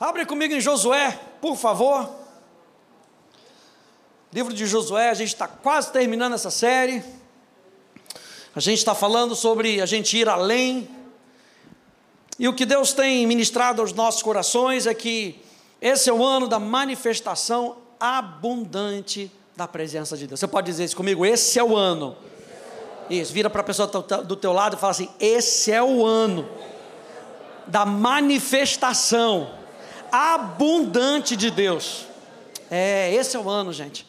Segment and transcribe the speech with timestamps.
[0.00, 2.08] Abre comigo em Josué, por favor.
[4.32, 7.04] Livro de Josué, a gente está quase terminando essa série.
[8.56, 10.88] A gente está falando sobre a gente ir além.
[12.38, 15.38] E o que Deus tem ministrado aos nossos corações é que
[15.82, 20.40] esse é o ano da manifestação abundante da presença de Deus.
[20.40, 21.26] Você pode dizer isso comigo?
[21.26, 22.16] Esse é o ano.
[23.10, 26.48] Isso, vira para a pessoa do teu lado e fala assim: esse é o ano
[27.66, 29.59] da manifestação
[30.10, 32.06] abundante de Deus.
[32.70, 34.06] É, esse é o ano, gente.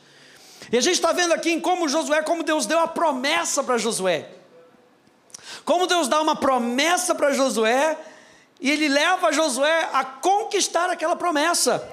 [0.72, 3.78] E a gente está vendo aqui em como Josué, como Deus deu a promessa para
[3.78, 4.30] Josué.
[5.66, 7.98] Como Deus dá uma promessa para Josué,
[8.60, 11.88] e ele leva Josué a conquistar aquela promessa.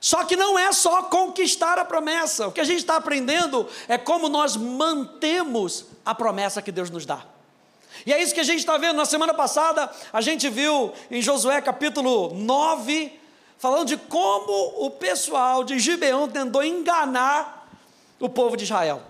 [0.00, 3.98] Só que não é só conquistar a promessa, o que a gente está aprendendo é
[3.98, 7.24] como nós mantemos a promessa que Deus nos dá.
[8.06, 8.96] E é isso que a gente está vendo.
[8.96, 13.12] Na semana passada, a gente viu em Josué capítulo 9,
[13.58, 17.68] falando de como o pessoal de Gibeão tentou enganar
[18.20, 19.02] o povo de Israel.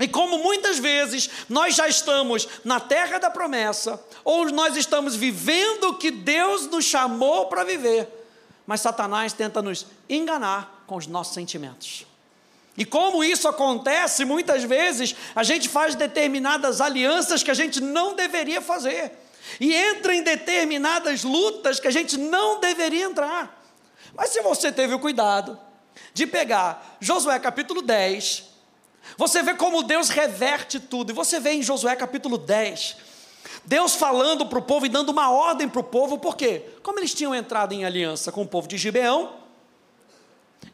[0.00, 5.90] E como muitas vezes nós já estamos na terra da promessa, ou nós estamos vivendo
[5.90, 8.08] o que Deus nos chamou para viver,
[8.66, 12.06] mas Satanás tenta nos enganar com os nossos sentimentos.
[12.76, 18.14] E como isso acontece, muitas vezes a gente faz determinadas alianças que a gente não
[18.14, 19.12] deveria fazer,
[19.60, 23.62] e entra em determinadas lutas que a gente não deveria entrar.
[24.16, 25.58] Mas se você teve o cuidado
[26.12, 28.44] de pegar Josué capítulo 10,
[29.16, 32.96] você vê como Deus reverte tudo, e você vê em Josué capítulo 10,
[33.64, 36.62] Deus falando para o povo e dando uma ordem para o povo, por quê?
[36.82, 39.36] Como eles tinham entrado em aliança com o povo de Gibeão,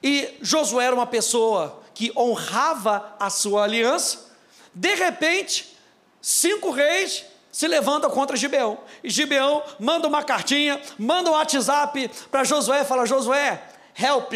[0.03, 4.31] e Josué era uma pessoa que honrava a sua aliança,
[4.75, 5.77] de repente,
[6.21, 8.79] cinco reis se levantam contra Gibeão.
[9.03, 13.63] E Gibeão manda uma cartinha, manda um WhatsApp para Josué fala: Josué,
[13.97, 14.33] help,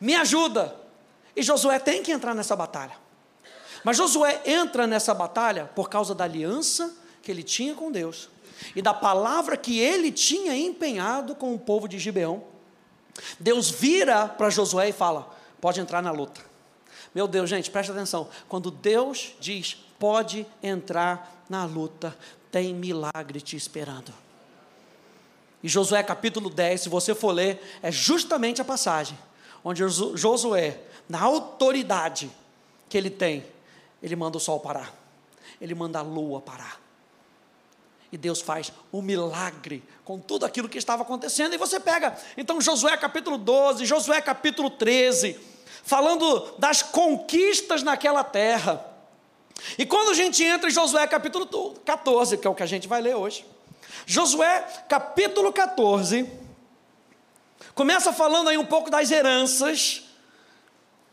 [0.00, 0.76] me ajuda.
[1.34, 2.96] E Josué tem que entrar nessa batalha.
[3.82, 8.28] Mas Josué entra nessa batalha por causa da aliança que ele tinha com Deus
[8.76, 12.44] e da palavra que ele tinha empenhado com o povo de Gibeão.
[13.38, 15.28] Deus vira para Josué e fala:
[15.60, 16.49] pode entrar na luta.
[17.14, 18.28] Meu Deus, gente, presta atenção.
[18.48, 22.16] Quando Deus diz pode entrar na luta,
[22.50, 24.12] tem milagre te esperando.
[25.62, 29.18] E Josué capítulo 10, se você for ler, é justamente a passagem
[29.64, 30.78] onde Josué,
[31.08, 32.30] na autoridade
[32.88, 33.44] que ele tem,
[34.02, 34.94] ele manda o sol parar,
[35.60, 36.80] ele manda a lua parar.
[38.12, 41.54] E Deus faz um milagre com tudo aquilo que estava acontecendo.
[41.54, 45.38] E você pega, então, Josué capítulo 12, Josué capítulo 13,
[45.82, 48.84] falando das conquistas naquela terra.
[49.76, 51.46] E quando a gente entra em Josué capítulo
[51.84, 53.44] 14, que é o que a gente vai ler hoje,
[54.06, 56.30] Josué capítulo 14,
[57.74, 60.04] começa falando aí um pouco das heranças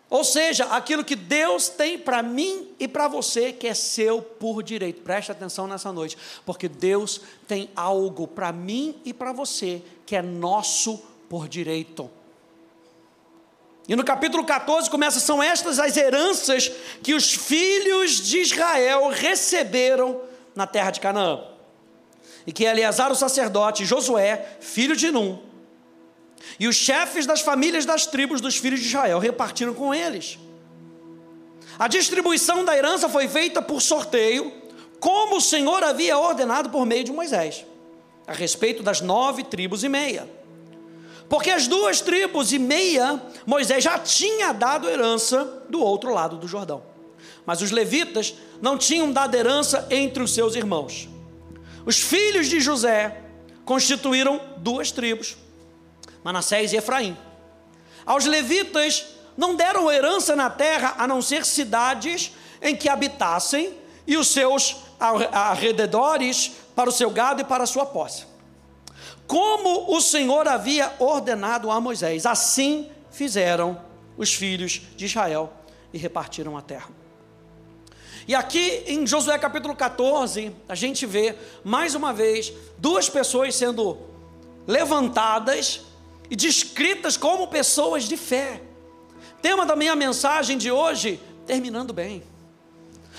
[0.09, 4.63] ou seja, aquilo que Deus tem para mim e para você que é seu por
[4.63, 5.01] direito.
[5.01, 10.21] Preste atenção nessa noite, porque Deus tem algo para mim e para você que é
[10.21, 10.97] nosso
[11.29, 12.09] por direito.
[13.87, 16.69] E no capítulo 14 começa, são estas as heranças
[17.01, 20.21] que os filhos de Israel receberam
[20.53, 21.41] na terra de Canaã.
[22.45, 25.39] E que Eleazar o sacerdote, Josué, filho de Num,
[26.59, 30.37] e os chefes das famílias das tribos dos filhos de Israel repartiram com eles.
[31.79, 34.51] A distribuição da herança foi feita por sorteio,
[34.99, 37.65] como o Senhor havia ordenado por meio de Moisés,
[38.25, 40.27] a respeito das nove tribos e meia.
[41.29, 46.47] Porque as duas tribos e meia, Moisés já tinha dado herança do outro lado do
[46.47, 46.83] Jordão.
[47.45, 51.09] Mas os levitas não tinham dado herança entre os seus irmãos.
[51.85, 53.21] Os filhos de José
[53.65, 55.37] constituíram duas tribos
[56.23, 57.17] Manassés e Efraim.
[58.05, 59.05] Aos levitas
[59.37, 63.73] não deram herança na terra a não ser cidades em que habitassem
[64.05, 68.25] e os seus arredores para o seu gado e para a sua posse.
[69.27, 73.79] Como o Senhor havia ordenado a Moisés, assim fizeram
[74.17, 75.51] os filhos de Israel
[75.93, 76.89] e repartiram a terra.
[78.25, 83.97] E aqui em Josué capítulo 14, a gente vê mais uma vez duas pessoas sendo
[84.65, 85.81] levantadas
[86.29, 88.61] e descritas como pessoas de fé.
[89.41, 92.23] Tema da minha mensagem de hoje, terminando bem.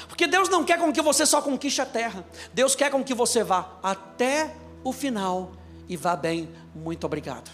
[0.09, 3.15] Porque Deus não quer com que você só conquiste a terra, Deus quer com que
[3.15, 5.53] você vá até o final
[5.89, 6.49] e vá bem.
[6.75, 7.51] Muito obrigado.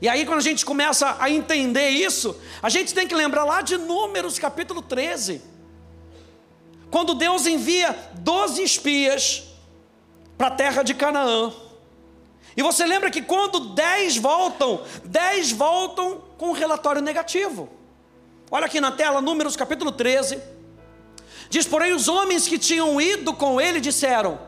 [0.00, 3.62] E aí, quando a gente começa a entender isso, a gente tem que lembrar lá
[3.62, 5.40] de Números capítulo 13,
[6.90, 9.44] quando Deus envia 12 espias
[10.36, 11.52] para a terra de Canaã.
[12.56, 17.70] E você lembra que quando dez voltam, dez voltam com um relatório negativo.
[18.50, 20.38] Olha aqui na tela, Números capítulo 13.
[21.48, 24.38] Diz, porém, os homens que tinham ido com ele disseram: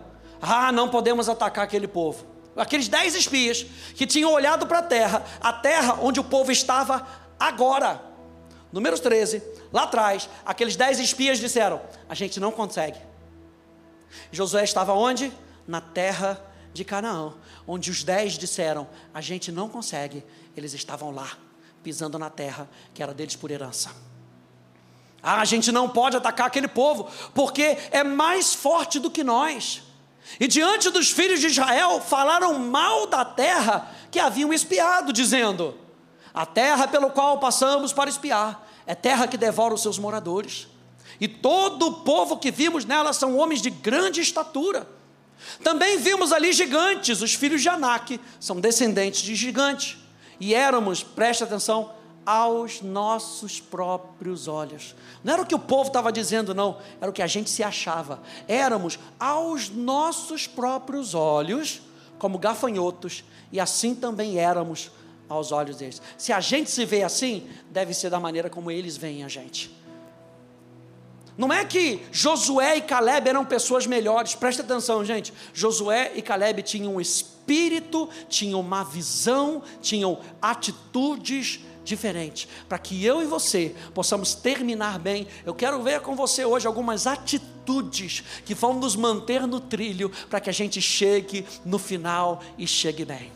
[0.46, 2.26] Ah, não podemos atacar aquele povo.
[2.54, 7.06] Aqueles dez espias que tinham olhado para a terra, a terra onde o povo estava
[7.40, 8.00] agora.
[8.70, 9.42] Números 13,
[9.72, 12.98] lá atrás, aqueles dez espias disseram: A gente não consegue.
[14.30, 15.32] Josué estava onde?
[15.66, 16.40] Na terra
[16.72, 17.32] de Canaã,
[17.66, 20.22] onde os dez disseram: A gente não consegue.
[20.56, 21.38] Eles estavam lá,
[21.82, 23.90] pisando na terra que era deles por herança.
[25.22, 29.82] Ah, a gente não pode atacar aquele povo, porque é mais forte do que nós.
[30.40, 35.76] E diante dos filhos de Israel, falaram mal da terra que haviam espiado, dizendo:
[36.32, 40.68] A terra pelo qual passamos para espiar é terra que devora os seus moradores.
[41.20, 44.88] E todo o povo que vimos nela são homens de grande estatura.
[45.62, 49.96] Também vimos ali gigantes, os filhos de Anak, são descendentes de gigantes.
[50.40, 51.92] E éramos, preste atenção,
[52.24, 54.94] aos nossos próprios olhos.
[55.22, 57.62] Não era o que o povo estava dizendo, não, era o que a gente se
[57.62, 58.20] achava.
[58.48, 61.82] Éramos aos nossos próprios olhos,
[62.18, 64.90] como gafanhotos, e assim também éramos
[65.28, 66.00] aos olhos deles.
[66.16, 69.74] Se a gente se vê assim, deve ser da maneira como eles veem a gente.
[71.36, 75.32] Não é que Josué e Caleb eram pessoas melhores, presta atenção, gente.
[75.52, 82.48] Josué e Caleb tinham um espírito, tinham uma visão, tinham atitudes diferentes.
[82.68, 87.06] Para que eu e você possamos terminar bem, eu quero ver com você hoje algumas
[87.06, 92.66] atitudes que vão nos manter no trilho para que a gente chegue no final e
[92.66, 93.30] chegue bem.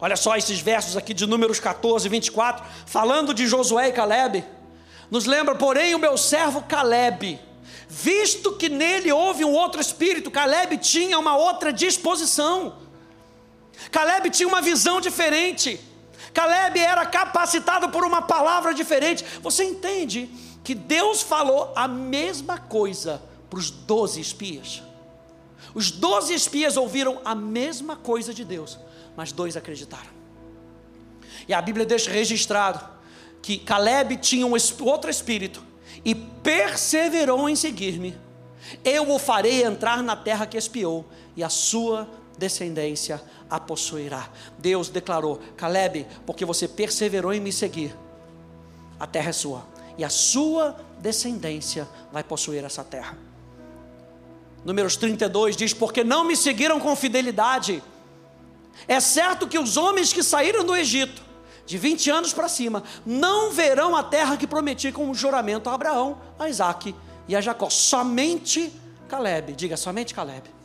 [0.00, 4.44] Olha só esses versos aqui de Números 14, 24, falando de Josué e Caleb.
[5.08, 7.38] Nos lembra, porém, o meu servo Caleb,
[7.88, 12.78] visto que nele houve um outro espírito, Caleb tinha uma outra disposição.
[13.92, 15.78] Caleb tinha uma visão diferente.
[16.32, 19.24] Caleb era capacitado por uma palavra diferente.
[19.42, 20.30] Você entende
[20.64, 24.82] que Deus falou a mesma coisa para os doze espias?
[25.74, 28.78] Os doze espias ouviram a mesma coisa de Deus,
[29.16, 30.10] mas dois acreditaram.
[31.48, 32.84] E a Bíblia deixa registrado
[33.40, 35.62] que Caleb tinha um outro espírito
[36.04, 38.16] e perseverou em seguir-me,
[38.84, 41.04] eu o farei entrar na terra que espiou,
[41.36, 42.08] e a sua
[42.42, 44.28] descendência a possuirá.
[44.58, 47.96] Deus declarou: Caleb, porque você perseverou em me seguir,
[48.98, 49.64] a terra é sua,
[49.96, 53.16] e a sua descendência vai possuir essa terra.
[54.64, 57.80] Números 32 diz: Porque não me seguiram com fidelidade.
[58.88, 61.22] É certo que os homens que saíram do Egito
[61.64, 65.74] de 20 anos para cima, não verão a terra que prometi com um juramento a
[65.74, 66.92] Abraão, a Isaac
[67.28, 67.70] e a Jacó.
[67.70, 68.72] Somente
[69.08, 70.61] Caleb, diga somente Caleb.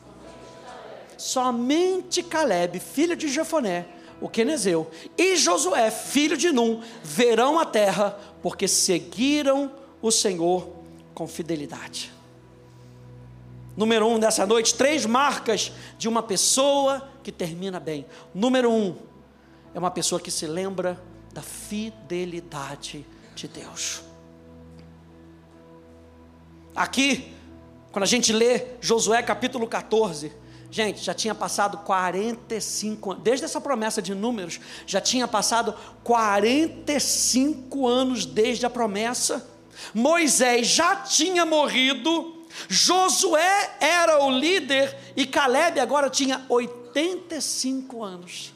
[1.18, 3.88] Somente Caleb, filho de Jefoné,
[4.22, 9.72] o quenezeu, e Josué, filho de Num, verão a terra, porque seguiram
[10.02, 10.70] o Senhor
[11.14, 12.12] com fidelidade.
[13.76, 18.06] Número um dessa noite, três marcas de uma pessoa que termina bem.
[18.34, 18.96] Número um,
[19.74, 21.00] é uma pessoa que se lembra
[21.32, 23.06] da fidelidade
[23.36, 24.02] de Deus.
[26.76, 27.32] Aqui,
[27.92, 30.32] quando a gente lê Josué capítulo 14,
[30.70, 37.88] gente, já tinha passado 45 anos, desde essa promessa de números, já tinha passado 45
[37.88, 39.48] anos desde a promessa.
[39.94, 48.54] Moisés já tinha morrido, Josué era o líder e Caleb agora tinha 85 anos.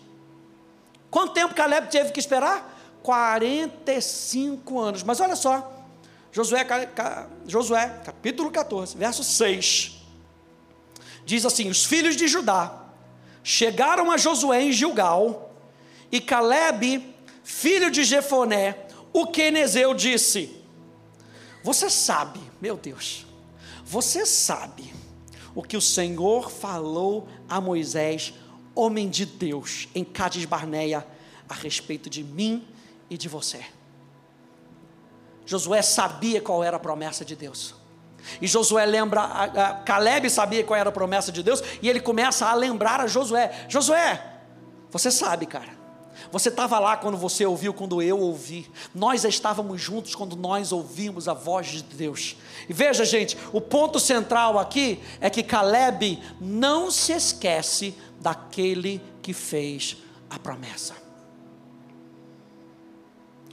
[1.10, 2.80] Quanto tempo Caleb teve que esperar?
[3.04, 5.04] 45 anos.
[5.04, 5.72] Mas olha só,
[6.32, 6.66] Josué,
[7.46, 10.01] Josué, capítulo 14, verso 6.
[11.26, 12.90] Diz assim: Os filhos de Judá
[13.44, 15.54] chegaram a Josué em Gilgal,
[16.12, 20.64] e Caleb, filho de Jefoné, o quenezeu, disse:
[21.64, 23.26] Você sabe, meu Deus,
[23.84, 24.94] você sabe
[25.54, 28.34] o que o Senhor falou a Moisés
[28.74, 31.06] homem de Deus em Cádiz Barneia
[31.48, 32.66] a respeito de mim
[33.10, 33.66] e de você.
[35.46, 37.76] Josué sabia qual era a promessa de Deus.
[38.42, 42.00] E Josué lembra, a, a, Caleb sabia qual era a promessa de Deus, e ele
[42.00, 44.22] começa a lembrar a Josué: Josué,
[44.90, 45.82] você sabe, cara,
[46.32, 48.70] você estava lá quando você ouviu, quando eu ouvi.
[48.94, 52.38] Nós estávamos juntos quando nós ouvimos a voz de Deus.
[52.70, 59.34] E veja, gente, o ponto central aqui é que Caleb não se esquece daquele que
[59.34, 59.98] fez
[60.30, 60.96] a promessa.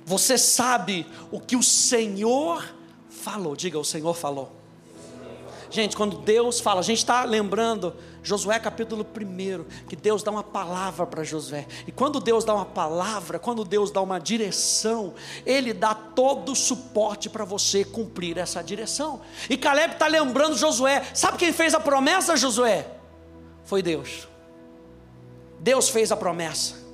[0.04, 2.64] Você sabe o que o Senhor
[3.10, 3.54] falou.
[3.54, 4.57] Diga, o Senhor falou.
[5.70, 10.42] Gente, quando Deus fala, a gente está lembrando Josué capítulo 1, que Deus dá uma
[10.42, 11.66] palavra para Josué.
[11.86, 16.56] E quando Deus dá uma palavra, quando Deus dá uma direção, Ele dá todo o
[16.56, 19.20] suporte para você cumprir essa direção.
[19.48, 22.86] E Caleb está lembrando Josué: sabe quem fez a promessa, Josué?
[23.64, 24.26] Foi Deus.
[25.60, 26.88] Deus fez a promessa.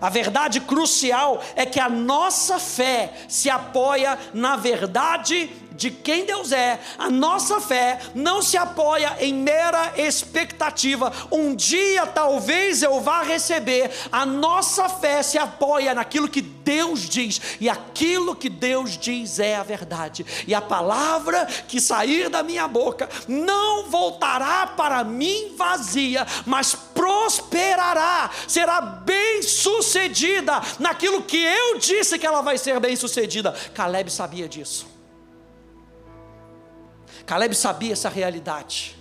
[0.00, 6.52] A verdade crucial é que a nossa fé se apoia na verdade de quem Deus
[6.52, 11.12] é, a nossa fé não se apoia em mera expectativa.
[11.30, 13.90] Um dia talvez eu vá receber.
[14.10, 19.56] A nossa fé se apoia naquilo que Deus diz, e aquilo que Deus diz é
[19.56, 20.24] a verdade.
[20.46, 28.30] E a palavra que sair da minha boca não voltará para mim vazia, mas prosperará,
[28.46, 33.52] será bem sucedida naquilo que eu disse que ela vai ser bem sucedida.
[33.74, 34.91] Caleb sabia disso.
[37.26, 38.96] Caleb sabia essa realidade.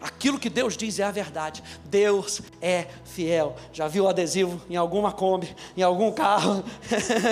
[0.00, 1.62] Aquilo que Deus diz é a verdade.
[1.86, 3.56] Deus é fiel.
[3.72, 6.62] Já viu o adesivo em alguma Kombi, em algum carro?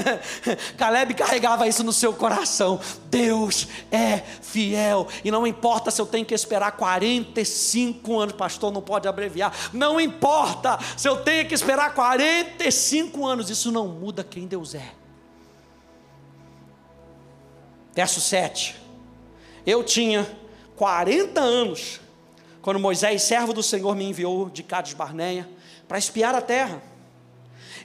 [0.77, 2.81] Caleb carregava isso no seu coração.
[3.07, 5.07] Deus é fiel.
[5.23, 9.55] E não importa se eu tenho que esperar 45 anos, pastor, não pode abreviar.
[9.73, 14.91] Não importa se eu tenho que esperar 45 anos, isso não muda quem Deus é.
[17.95, 18.84] Verso 7.
[19.67, 20.27] Eu tinha
[20.77, 22.01] 40 anos
[22.61, 25.47] quando Moisés, servo do Senhor, me enviou de Cades Barneia
[25.87, 26.83] para espiar a terra.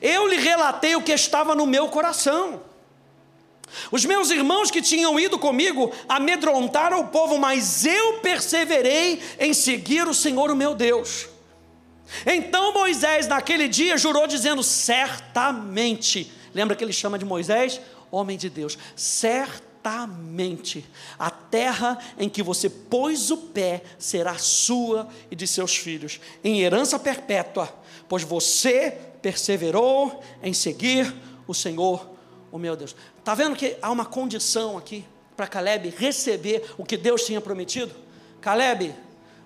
[0.02, 2.62] Eu lhe relatei o que estava no meu coração.
[3.92, 10.08] Os meus irmãos que tinham ido comigo amedrontaram o povo, mas eu perseverei em seguir
[10.08, 11.28] o Senhor, o meu Deus.
[12.26, 17.82] Então Moisés, naquele dia, jurou, dizendo: Certamente, lembra que ele chama de Moisés?
[18.10, 20.86] Homem de Deus, certamente certamente
[21.18, 26.62] a terra em que você pôs o pé será sua e de seus filhos, em
[26.62, 27.74] herança perpétua,
[28.08, 31.14] pois você perseverou em seguir
[31.48, 32.10] o Senhor,
[32.52, 32.96] o meu Deus.
[33.18, 35.06] Está vendo que há uma condição aqui
[35.36, 37.94] para Caleb receber o que Deus tinha prometido?
[38.42, 38.94] Caleb,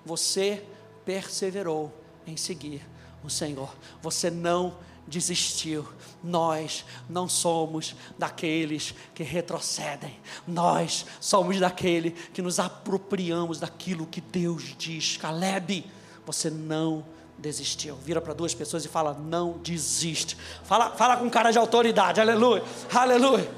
[0.05, 0.63] você
[1.05, 1.93] perseverou
[2.25, 2.81] em seguir
[3.23, 5.88] o Senhor, você não desistiu.
[6.24, 10.17] Nós não somos daqueles que retrocedem,
[10.48, 15.17] nós somos daquele que nos apropriamos daquilo que Deus diz.
[15.17, 15.86] Caleb,
[16.25, 17.05] você não
[17.38, 17.95] desistiu.
[17.98, 20.38] Vira para duas pessoas e fala: não desiste.
[20.63, 23.50] Fala, fala com cara de autoridade, aleluia, aleluia.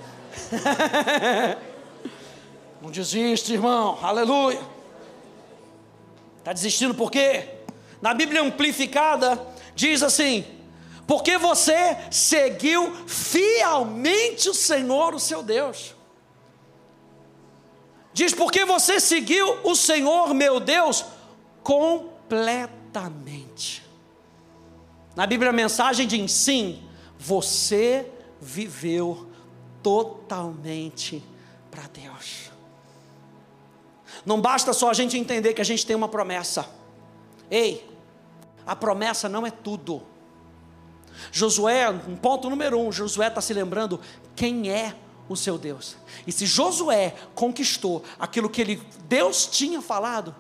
[2.82, 4.62] não desiste, irmão, aleluia.
[6.40, 7.50] Está desistindo por quê?
[8.02, 9.40] Na Bíblia amplificada,
[9.76, 10.46] diz assim:
[11.08, 15.94] porque você seguiu fielmente o Senhor, o seu Deus.
[18.12, 21.06] Diz, porque você seguiu o Senhor, meu Deus,
[21.62, 23.86] completamente.
[25.16, 26.84] Na Bíblia a mensagem diz sim,
[27.20, 29.30] você viveu
[29.84, 31.24] totalmente
[31.70, 32.50] para Deus.
[34.26, 36.68] Não basta só a gente entender que a gente tem uma promessa.
[37.52, 37.88] Ei,
[38.66, 40.15] a promessa não é tudo.
[41.32, 44.00] Josué, um ponto número um, Josué está se lembrando
[44.36, 44.96] quem é
[45.28, 45.96] o seu Deus.
[46.26, 50.36] E se Josué conquistou aquilo que ele, Deus tinha falado,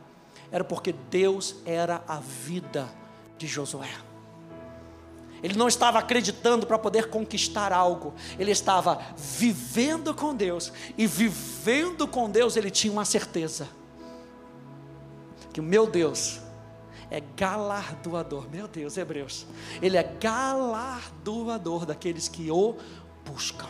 [0.51, 2.87] era porque Deus era a vida
[3.37, 3.91] de Josué.
[5.43, 12.07] Ele não estava acreditando para poder conquistar algo, ele estava vivendo com Deus, e vivendo
[12.07, 13.67] com Deus ele tinha uma certeza:
[15.53, 16.39] que o meu Deus
[17.09, 18.49] é galardoador.
[18.49, 19.45] Meu Deus, Hebreus.
[19.81, 22.75] Ele é galardoador daqueles que o
[23.25, 23.69] buscam.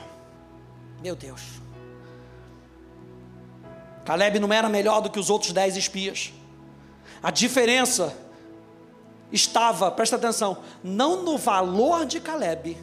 [1.01, 1.42] Meu Deus.
[4.06, 6.32] Caleb não era melhor do que os outros dez espias.
[7.22, 8.15] A diferença
[9.32, 12.77] estava, presta atenção, não no valor de Caleb,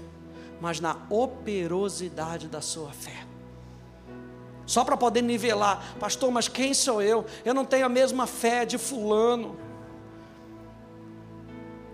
[0.60, 3.24] mas na operosidade da sua fé.
[4.66, 7.24] Só para poder nivelar, pastor, mas quem sou eu?
[7.44, 9.56] Eu não tenho a mesma fé de Fulano.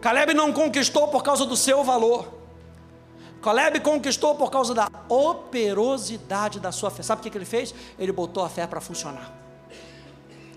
[0.00, 2.38] Caleb não conquistou por causa do seu valor.
[3.42, 7.02] Caleb conquistou por causa da operosidade da sua fé.
[7.02, 7.74] Sabe o que ele fez?
[7.98, 9.32] Ele botou a fé para funcionar.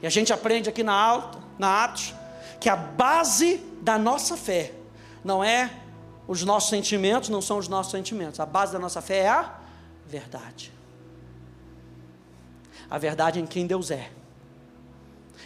[0.01, 2.13] E a gente aprende aqui na, alta, na Atos
[2.59, 4.73] que a base da nossa fé
[5.23, 5.71] não é
[6.27, 8.39] os nossos sentimentos, não são os nossos sentimentos.
[8.39, 9.59] A base da nossa fé é a
[10.07, 10.71] verdade.
[12.89, 14.11] A verdade em quem Deus é.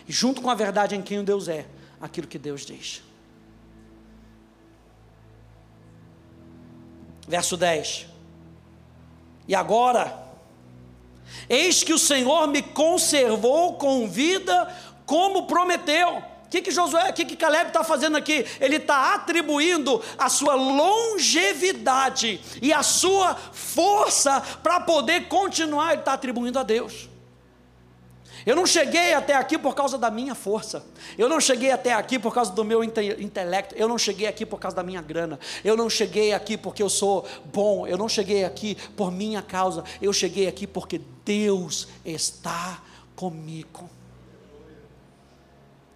[0.08, 1.66] E junto com a verdade em quem Deus é,
[2.02, 3.02] aquilo que Deus diz.
[7.28, 8.08] Verso 10.
[9.48, 10.18] E agora,
[11.50, 14.74] eis que o Senhor me conservou com vida,
[15.06, 16.18] como prometeu.
[16.46, 18.46] O que, que Josué, o que, que Caleb está fazendo aqui?
[18.60, 26.14] Ele está atribuindo a sua longevidade e a sua força para poder continuar, ele está
[26.14, 27.10] atribuindo a Deus.
[28.46, 30.86] Eu não cheguei até aqui por causa da minha força.
[31.18, 33.74] Eu não cheguei até aqui por causa do meu intelecto.
[33.76, 35.40] Eu não cheguei aqui por causa da minha grana.
[35.64, 37.88] Eu não cheguei aqui porque eu sou bom.
[37.88, 39.84] Eu não cheguei aqui por minha causa.
[40.00, 42.84] Eu cheguei aqui porque Deus está
[43.16, 43.90] comigo.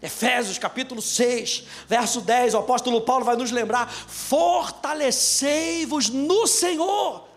[0.02, 7.28] Efésios capítulo 6, verso 10, o apóstolo Paulo vai nos lembrar: fortalecei-vos no Senhor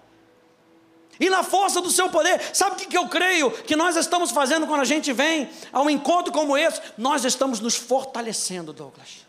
[1.22, 2.40] e na força do seu poder.
[2.52, 5.88] Sabe o que, eu creio que nós estamos fazendo quando a gente vem a um
[5.88, 6.80] encontro como esse?
[6.98, 9.24] Nós estamos nos fortalecendo, Douglas.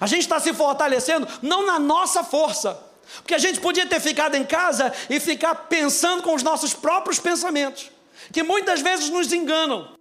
[0.00, 2.76] A gente está se fortalecendo não na nossa força,
[3.18, 7.20] porque a gente podia ter ficado em casa e ficar pensando com os nossos próprios
[7.20, 7.92] pensamentos,
[8.32, 9.94] que muitas vezes nos enganam.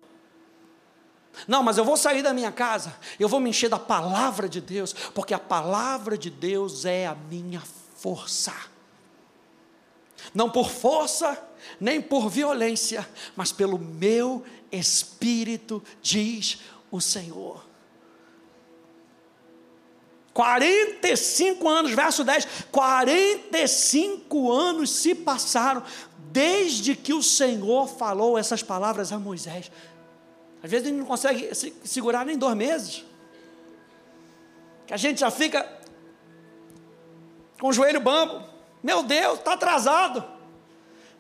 [1.48, 4.60] Não, mas eu vou sair da minha casa, eu vou me encher da palavra de
[4.60, 7.62] Deus, porque a palavra de Deus é a minha
[7.98, 8.73] força.
[10.34, 11.42] Não por força,
[11.80, 16.60] nem por violência, mas pelo meu espírito, diz
[16.92, 17.64] o Senhor.
[20.34, 25.84] 45 anos, verso 10: 45 anos se passaram
[26.32, 29.72] desde que o Senhor falou essas palavras a Moisés.
[30.64, 31.50] Às vezes a gente não consegue
[31.84, 33.06] segurar nem dois meses.
[34.88, 35.70] Que a gente já fica
[37.60, 38.53] com o joelho bambo.
[38.84, 40.24] Meu Deus, está atrasado.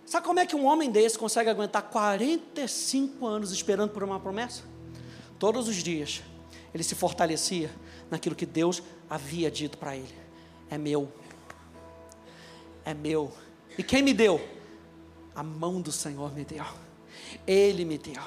[0.05, 4.63] Sabe como é que um homem desse consegue aguentar 45 anos esperando por uma promessa?
[5.39, 6.21] Todos os dias
[6.73, 7.71] ele se fortalecia
[8.11, 10.13] naquilo que Deus havia dito para ele:
[10.69, 11.11] É meu,
[12.83, 13.31] é meu.
[13.77, 14.45] E quem me deu?
[15.33, 16.65] A mão do Senhor me deu,
[17.47, 18.21] Ele me deu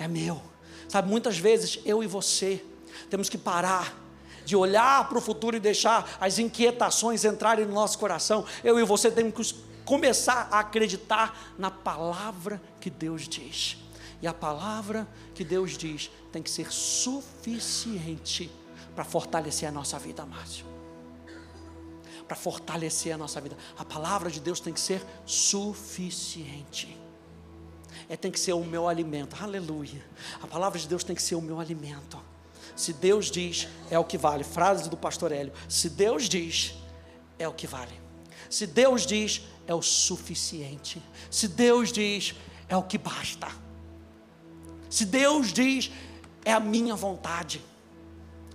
[0.00, 0.40] é meu.
[0.88, 2.64] Sabe, muitas vezes eu e você
[3.08, 3.94] temos que parar
[4.44, 8.44] de olhar para o futuro e deixar as inquietações entrarem no nosso coração.
[8.62, 13.76] Eu e você temos que começar a acreditar na palavra que Deus diz.
[14.22, 18.50] E a palavra que Deus diz tem que ser suficiente
[18.94, 20.66] para fortalecer a nossa vida, Márcio.
[22.28, 23.56] Para fortalecer a nossa vida.
[23.78, 27.00] A palavra de Deus tem que ser suficiente
[28.10, 29.36] é, tem que ser o meu alimento.
[29.40, 30.04] Aleluia.
[30.42, 32.20] A palavra de Deus tem que ser o meu alimento.
[32.80, 34.42] Se Deus diz, é o que vale.
[34.42, 35.52] Frase do pastor Hélio.
[35.68, 36.72] Se Deus diz,
[37.38, 37.92] é o que vale.
[38.48, 41.02] Se Deus diz, é o suficiente.
[41.30, 42.34] Se Deus diz,
[42.70, 43.48] é o que basta.
[44.88, 45.90] Se Deus diz,
[46.42, 47.62] é a minha vontade.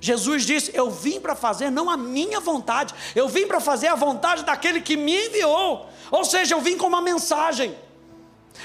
[0.01, 3.95] Jesus disse: Eu vim para fazer não a minha vontade, eu vim para fazer a
[3.95, 5.87] vontade daquele que me enviou.
[6.09, 7.75] Ou seja, eu vim com uma mensagem.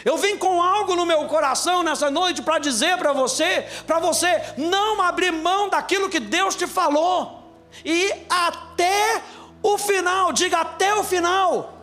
[0.05, 4.29] Eu vim com algo no meu coração nessa noite para dizer para você, para você
[4.57, 7.43] não abrir mão daquilo que Deus te falou.
[7.85, 9.23] E até
[9.63, 11.75] o final, diga até o final.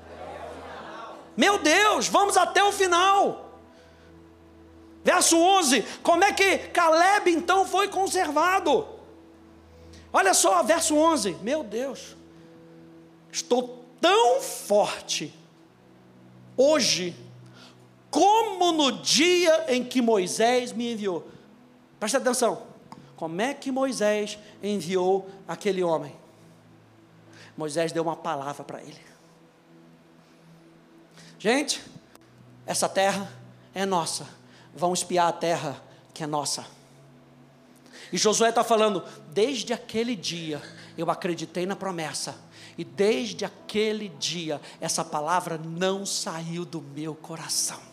[1.36, 3.52] Meu Deus, vamos até o final.
[5.04, 8.88] Verso 11: Como é que Caleb então foi conservado?
[10.12, 12.16] Olha só, verso 11: Meu Deus,
[13.32, 15.34] estou tão forte
[16.58, 17.16] hoje
[18.18, 21.30] como no dia em que Moisés me enviou.
[22.00, 22.64] Presta atenção.
[23.16, 26.16] Como é que Moisés enviou aquele homem?
[27.56, 29.00] Moisés deu uma palavra para ele.
[31.38, 31.84] Gente,
[32.66, 33.32] essa terra
[33.72, 34.28] é nossa.
[34.74, 35.80] Vamos espiar a terra
[36.12, 36.66] que é nossa.
[38.12, 40.60] E Josué está falando: desde aquele dia
[40.98, 42.36] eu acreditei na promessa,
[42.76, 47.87] e desde aquele dia essa palavra não saiu do meu coração.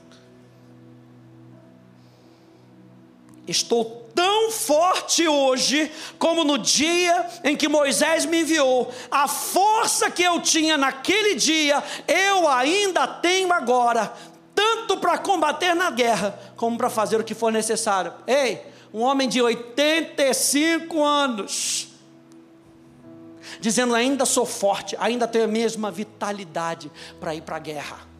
[3.47, 8.91] Estou tão forte hoje como no dia em que Moisés me enviou.
[9.11, 14.13] A força que eu tinha naquele dia, eu ainda tenho agora,
[14.55, 18.15] tanto para combater na guerra, como para fazer o que for necessário.
[18.27, 21.89] Ei, um homem de 85 anos,
[23.61, 28.13] dizendo: ainda sou forte, ainda tenho a mesma vitalidade para ir para a guerra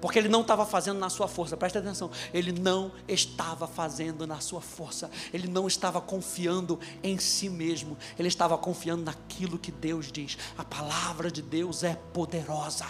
[0.00, 4.40] porque ele não estava fazendo na sua força, presta atenção, ele não estava fazendo na
[4.40, 10.10] sua força, ele não estava confiando em si mesmo, ele estava confiando naquilo que Deus
[10.12, 12.86] diz, a palavra de Deus é poderosa.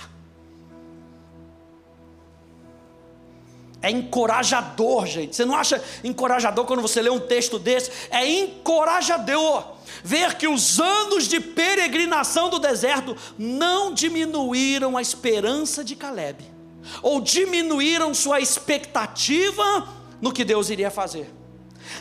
[3.81, 5.37] É encorajador, gente.
[5.37, 7.93] Você não acha encorajador quando você lê um texto desse?
[8.11, 9.65] É encorajador
[10.03, 16.58] ver que os anos de peregrinação do deserto não diminuíram a esperança de Caleb
[17.03, 19.89] ou diminuíram sua expectativa
[20.21, 21.33] no que Deus iria fazer.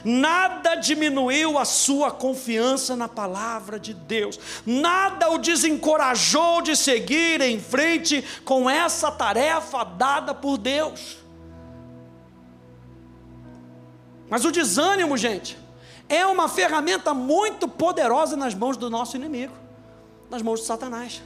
[0.04, 7.60] Nada diminuiu a sua confiança na palavra de Deus, nada o desencorajou de seguir em
[7.60, 11.18] frente com essa tarefa dada por Deus.
[14.30, 15.58] Mas o desânimo, gente,
[16.10, 19.54] é uma ferramenta muito poderosa nas mãos do nosso inimigo,
[20.30, 21.22] nas mãos de Satanás.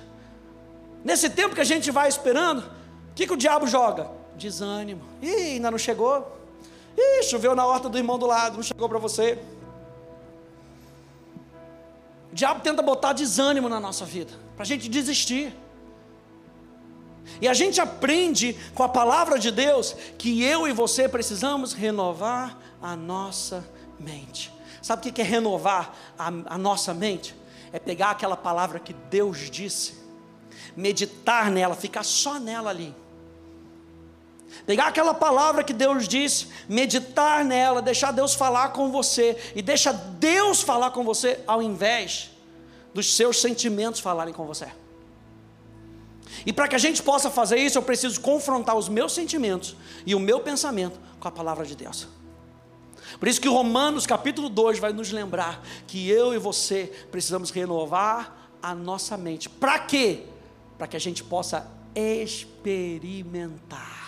[1.03, 2.63] Nesse tempo que a gente vai esperando,
[3.11, 4.09] o que, que o diabo joga?
[4.35, 5.01] Desânimo.
[5.21, 6.37] Ih, ainda não chegou.
[6.97, 9.37] Ih, choveu na horta do irmão do lado, não chegou para você.
[12.31, 15.53] O diabo tenta botar desânimo na nossa vida, para a gente desistir.
[17.41, 22.57] E a gente aprende com a palavra de Deus que eu e você precisamos renovar
[22.81, 23.67] a nossa
[23.99, 24.51] mente.
[24.81, 27.35] Sabe o que é renovar a, a nossa mente?
[27.73, 29.95] É pegar aquela palavra que Deus disse,
[30.75, 33.00] meditar nela, ficar só nela ali
[34.65, 39.91] Pegar aquela palavra que Deus disse, meditar nela, deixar Deus falar com você e deixa
[39.91, 42.31] Deus falar com você ao invés
[42.93, 44.67] dos seus sentimentos falarem com você.
[46.45, 50.15] E para que a gente possa fazer isso, eu preciso confrontar os meus sentimentos e
[50.15, 52.07] o meu pensamento com a palavra de Deus.
[53.19, 58.49] Por isso que Romanos capítulo 2 vai nos lembrar que eu e você precisamos renovar
[58.61, 59.49] a nossa mente.
[59.49, 60.23] Para quê?
[60.77, 64.00] Para que a gente possa experimentar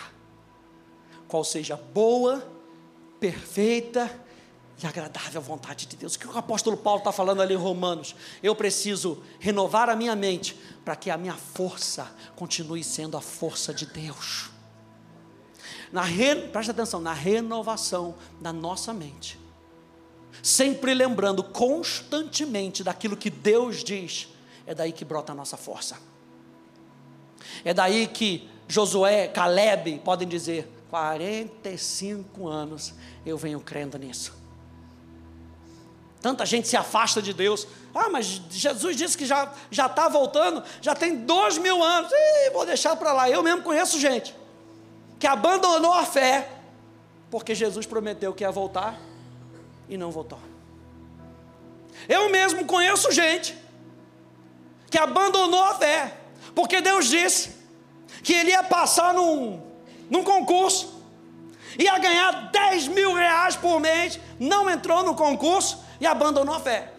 [1.34, 2.46] qual seja boa,
[3.18, 4.08] perfeita
[4.80, 6.14] e agradável vontade de Deus.
[6.14, 8.14] O que o apóstolo Paulo está falando ali em Romanos?
[8.40, 13.74] Eu preciso renovar a minha mente para que a minha força continue sendo a força
[13.74, 14.48] de Deus.
[15.90, 19.36] Na re, presta atenção, na renovação da nossa mente.
[20.40, 24.28] Sempre lembrando constantemente daquilo que Deus diz,
[24.64, 25.98] é daí que brota a nossa força.
[27.64, 32.94] É daí que Josué, Caleb podem dizer: 45 anos
[33.26, 34.32] eu venho crendo nisso.
[36.22, 37.66] Tanta gente se afasta de Deus.
[37.92, 42.12] Ah, mas Jesus disse que já já está voltando, já tem dois mil anos.
[42.12, 43.28] Ih, vou deixar para lá.
[43.28, 44.36] Eu mesmo conheço gente
[45.18, 46.48] que abandonou a fé
[47.28, 48.96] porque Jesus prometeu que ia voltar
[49.88, 50.38] e não voltou.
[52.08, 53.58] Eu mesmo conheço gente
[54.88, 56.16] que abandonou a fé
[56.54, 57.52] porque Deus disse
[58.22, 59.63] que ele ia passar num
[60.14, 61.02] num concurso,
[61.76, 66.92] ia ganhar 10 mil reais por mês, não entrou no concurso e abandonou a fé.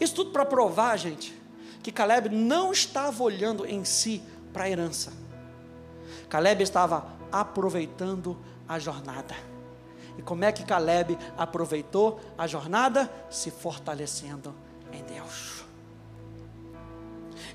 [0.00, 1.38] Isso tudo para provar, gente,
[1.82, 4.22] que Caleb não estava olhando em si
[4.54, 5.12] para a herança.
[6.30, 9.34] Caleb estava aproveitando a jornada.
[10.16, 13.12] E como é que Caleb aproveitou a jornada?
[13.28, 14.54] Se fortalecendo
[14.90, 15.53] em Deus.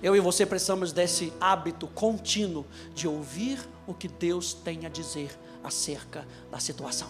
[0.01, 5.37] Eu e você precisamos desse hábito contínuo de ouvir o que Deus tem a dizer
[5.63, 7.09] acerca da situação.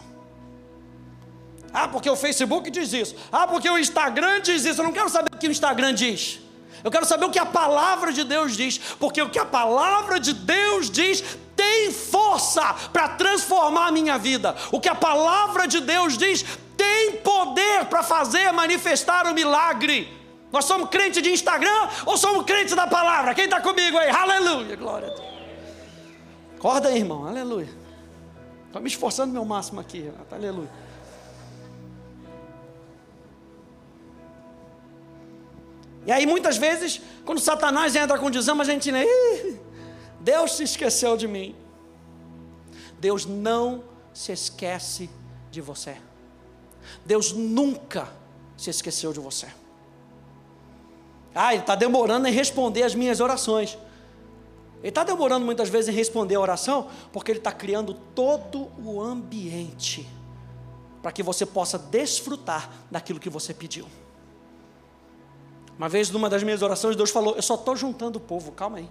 [1.72, 3.16] Ah, porque o Facebook diz isso.
[3.32, 4.82] Ah, porque o Instagram diz isso.
[4.82, 6.40] Eu não quero saber o que o Instagram diz.
[6.84, 10.20] Eu quero saber o que a palavra de Deus diz, porque o que a palavra
[10.20, 11.24] de Deus diz
[11.56, 14.56] tem força para transformar a minha vida.
[14.72, 16.46] O que a palavra de Deus diz
[16.78, 20.18] tem poder para fazer manifestar o milagre.
[20.52, 23.36] Nós somos crentes de Instagram ou somos crentes da palavra?
[23.36, 24.10] Quem está comigo aí?
[24.10, 25.30] Aleluia, glória a Deus.
[26.58, 27.70] Acorda aí, irmão, aleluia.
[28.66, 30.70] Estou me esforçando meu máximo aqui, aleluia.
[36.06, 39.60] E aí muitas vezes, quando Satanás entra com desama, a gente diz,
[40.20, 41.56] Deus se esqueceu de mim.
[43.00, 43.84] Deus não
[44.14, 45.10] se esquece
[45.52, 45.98] de você.
[47.06, 48.10] Deus nunca
[48.58, 49.48] se esqueceu de você.
[51.34, 53.78] Ah, ele está demorando em responder as minhas orações.
[54.80, 59.02] Ele está demorando muitas vezes em responder a oração, porque ele está criando todo o
[59.02, 60.08] ambiente
[61.02, 63.86] para que você possa desfrutar daquilo que você pediu.
[65.78, 68.78] Uma vez, numa das minhas orações, Deus falou: Eu só estou juntando o povo, calma
[68.78, 68.90] aí.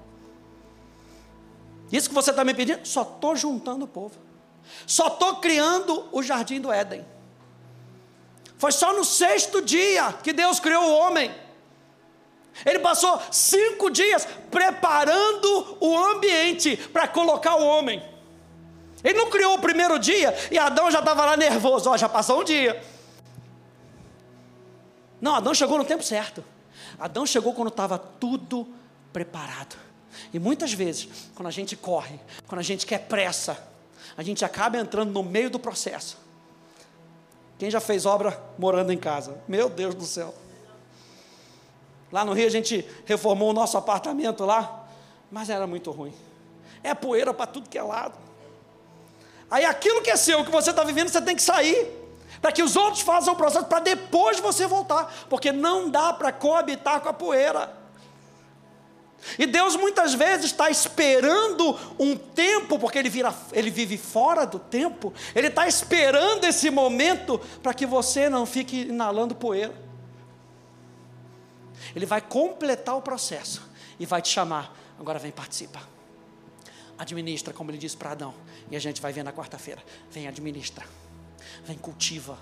[1.90, 4.14] Isso que você está me pedindo, só estou juntando o povo.
[4.87, 7.05] Só estou criando o jardim do Éden.
[8.59, 11.31] Foi só no sexto dia que Deus criou o homem.
[12.64, 18.03] Ele passou cinco dias preparando o ambiente para colocar o homem.
[19.03, 21.90] Ele não criou o primeiro dia e Adão já estava lá nervoso.
[21.90, 22.83] Ó, já passou um dia.
[25.21, 26.44] Não, Adão chegou no tempo certo.
[26.99, 28.66] Adão chegou quando estava tudo
[29.12, 29.77] preparado.
[30.33, 33.57] E muitas vezes, quando a gente corre, quando a gente quer pressa,
[34.16, 36.18] a gente acaba entrando no meio do processo.
[37.59, 39.40] Quem já fez obra morando em casa?
[39.47, 40.35] Meu Deus do céu.
[42.11, 44.87] Lá no Rio a gente reformou o nosso apartamento lá.
[45.31, 46.14] Mas era muito ruim.
[46.83, 48.18] É poeira para tudo que é lado.
[49.51, 51.87] Aí aquilo que é seu, que você está vivendo, você tem que sair.
[52.40, 55.12] Para que os outros façam o processo, para depois você voltar.
[55.29, 57.77] Porque não dá para coabitar com a poeira.
[59.38, 64.59] E Deus muitas vezes está esperando um tempo, porque ele, vira, ele vive fora do
[64.59, 69.88] tempo, Ele está esperando esse momento para que você não fique inalando poeira.
[71.94, 73.62] Ele vai completar o processo
[73.98, 74.77] e vai te chamar.
[74.98, 75.88] Agora vem participar.
[76.98, 78.35] Administra, como ele disse para Adão.
[78.70, 79.83] E a gente vai ver na quarta-feira.
[80.11, 80.85] Vem administra.
[81.64, 82.38] Vem cultiva.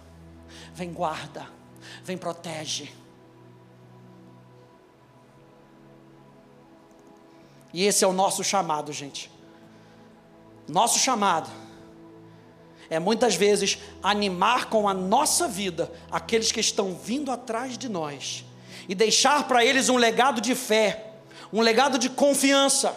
[0.74, 1.46] Vem guarda.
[2.02, 2.92] Vem protege.
[7.72, 9.30] E esse é o nosso chamado, gente.
[10.66, 11.50] Nosso chamado
[12.88, 18.44] é muitas vezes animar com a nossa vida aqueles que estão vindo atrás de nós
[18.88, 21.12] e deixar para eles um legado de fé,
[21.52, 22.94] um legado de confiança,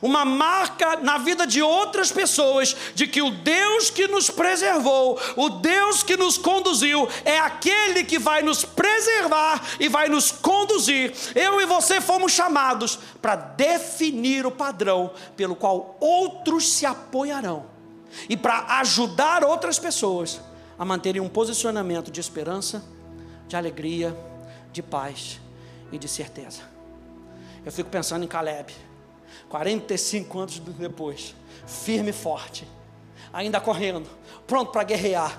[0.00, 5.48] uma marca na vida de outras pessoas de que o Deus que nos preservou, o
[5.48, 11.12] Deus que nos conduziu, é aquele que vai nos preservar e vai nos conduzir.
[11.34, 17.66] Eu e você fomos chamados para definir o padrão pelo qual outros se apoiarão
[18.28, 20.40] e para ajudar outras pessoas
[20.78, 22.82] a manterem um posicionamento de esperança,
[23.46, 24.16] de alegria,
[24.72, 25.40] de paz
[25.90, 26.62] e de certeza.
[27.64, 28.74] Eu fico pensando em Caleb,
[29.48, 31.34] 45 anos depois,
[31.66, 32.66] firme e forte,
[33.32, 34.08] ainda correndo,
[34.46, 35.38] pronto para guerrear.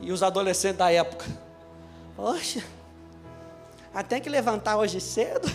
[0.00, 1.24] E os adolescentes da época,
[2.16, 2.62] poxa,
[3.94, 5.48] até que levantar hoje cedo.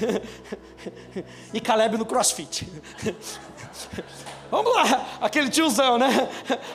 [1.54, 2.68] e Caleb no crossfit.
[4.52, 6.28] Vamos lá, aquele tiozão, né?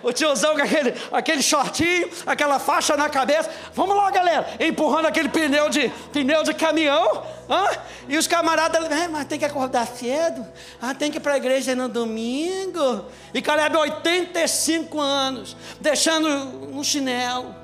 [0.02, 3.50] O tiozão com aquele, aquele shortinho, aquela faixa na cabeça.
[3.74, 7.24] Vamos lá, galera, empurrando aquele pneu de, pneu de caminhão.
[7.50, 7.66] Hã?
[8.08, 10.46] E os camaradas, é, mas tem que acordar cedo.
[10.80, 13.06] Ah, tem que ir para a igreja no domingo.
[13.32, 16.28] E Caleb, 85 anos, deixando
[16.68, 17.54] no chinelo.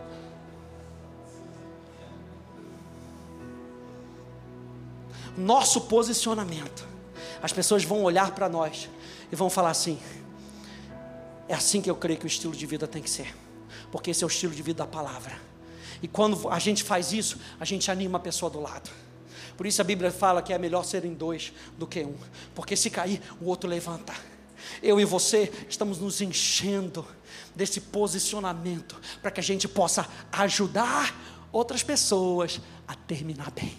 [5.36, 6.84] Nosso posicionamento.
[7.40, 8.88] As pessoas vão olhar para nós
[9.30, 9.98] e vão falar assim:
[11.48, 13.34] é assim que eu creio que o estilo de vida tem que ser,
[13.90, 15.38] porque esse é o estilo de vida da palavra.
[16.02, 18.90] E quando a gente faz isso, a gente anima a pessoa do lado.
[19.56, 22.16] Por isso a Bíblia fala que é melhor serem dois do que um,
[22.54, 24.14] porque se cair, o outro levanta.
[24.82, 27.06] Eu e você estamos nos enchendo
[27.54, 31.14] desse posicionamento para que a gente possa ajudar
[31.52, 33.76] outras pessoas a terminar bem.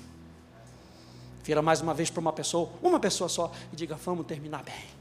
[1.44, 5.01] Vira mais uma vez para uma pessoa, uma pessoa só, e diga: vamos terminar bem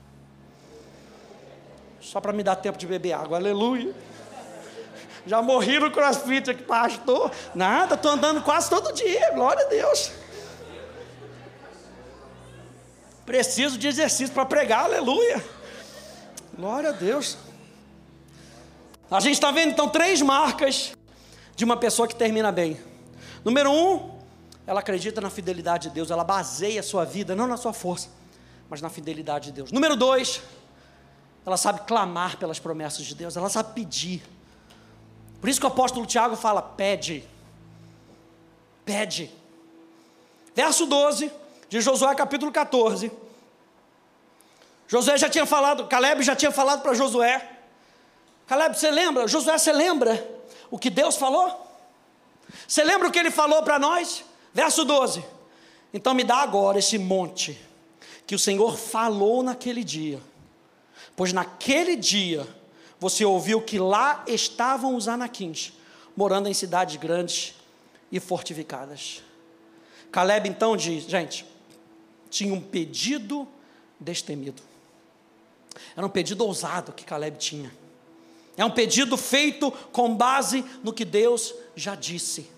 [2.01, 3.95] só para me dar tempo de beber água, aleluia.
[5.27, 7.31] Já morri no crossfit aqui, pastor.
[7.55, 10.11] Nada, estou andando quase todo dia, glória a Deus.
[13.27, 15.45] Preciso de exercício para pregar, aleluia.
[16.57, 17.37] Glória a Deus.
[19.11, 20.93] A gente está vendo então três marcas
[21.55, 22.81] de uma pessoa que termina bem.
[23.45, 24.19] Número um,
[24.67, 28.09] ela acredita na fidelidade de Deus, ela baseia a sua vida não na sua força,
[28.69, 29.73] mas na fidelidade de Deus.
[29.73, 30.43] Número dois,
[31.45, 34.23] ela sabe clamar pelas promessas de Deus, ela sabe pedir.
[35.41, 37.25] Por isso que o apóstolo Tiago fala: pede,
[38.85, 39.31] pede.
[40.55, 41.33] Verso 12
[41.69, 43.11] de Josué, capítulo 14.
[44.87, 47.49] Josué já tinha falado, Caleb já tinha falado para Josué.
[48.47, 49.29] Caleb, você lembra?
[49.29, 50.29] Josué, você lembra
[50.71, 51.69] o que Deus falou?
[52.67, 54.25] Você lembra o que ele falou para nós?
[54.53, 55.25] Verso 12:
[55.95, 57.59] Então me dá agora esse monte
[58.27, 60.21] que o Senhor falou naquele dia
[61.21, 62.49] Pois naquele dia
[62.99, 65.71] você ouviu que lá estavam os anaquins,
[66.17, 67.55] morando em cidades grandes
[68.11, 69.23] e fortificadas.
[70.11, 71.45] Caleb então diz: gente,
[72.31, 73.47] tinha um pedido
[74.01, 74.63] destemido.
[75.95, 77.71] Era um pedido ousado que Caleb tinha.
[78.57, 82.51] É um pedido feito com base no que Deus já disse.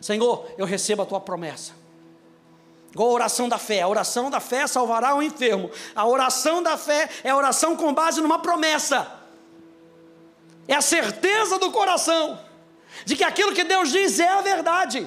[0.00, 1.72] Senhor, eu recebo a tua promessa
[2.96, 3.82] Igual a oração da fé.
[3.82, 5.70] A oração da fé salvará o enfermo.
[5.94, 9.06] A oração da fé é a oração com base numa promessa.
[10.66, 12.40] É a certeza do coração
[13.04, 15.06] de que aquilo que Deus diz é a verdade.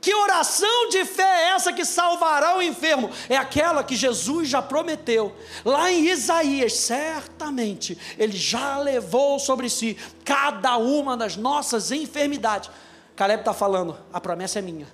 [0.00, 3.10] Que oração de fé é essa que salvará o enfermo?
[3.28, 5.36] É aquela que Jesus já prometeu.
[5.62, 12.70] Lá em Isaías, certamente, Ele já levou sobre si cada uma das nossas enfermidades.
[13.14, 14.93] Caleb está falando, a promessa é minha.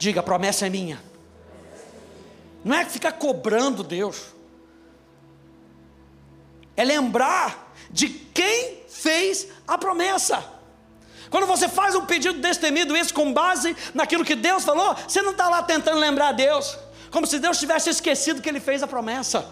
[0.00, 0.98] Diga, a promessa é minha.
[2.64, 4.28] Não é ficar cobrando Deus.
[6.74, 10.42] É lembrar de quem fez a promessa.
[11.28, 15.32] Quando você faz um pedido destemido, esse com base naquilo que Deus falou, você não
[15.32, 16.78] está lá tentando lembrar Deus.
[17.10, 19.46] como se Deus tivesse esquecido que ele fez a promessa.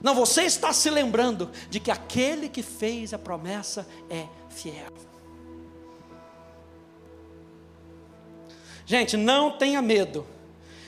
[0.00, 5.05] Não, você está se lembrando de que aquele que fez a promessa é fiel.
[8.86, 10.24] Gente, não tenha medo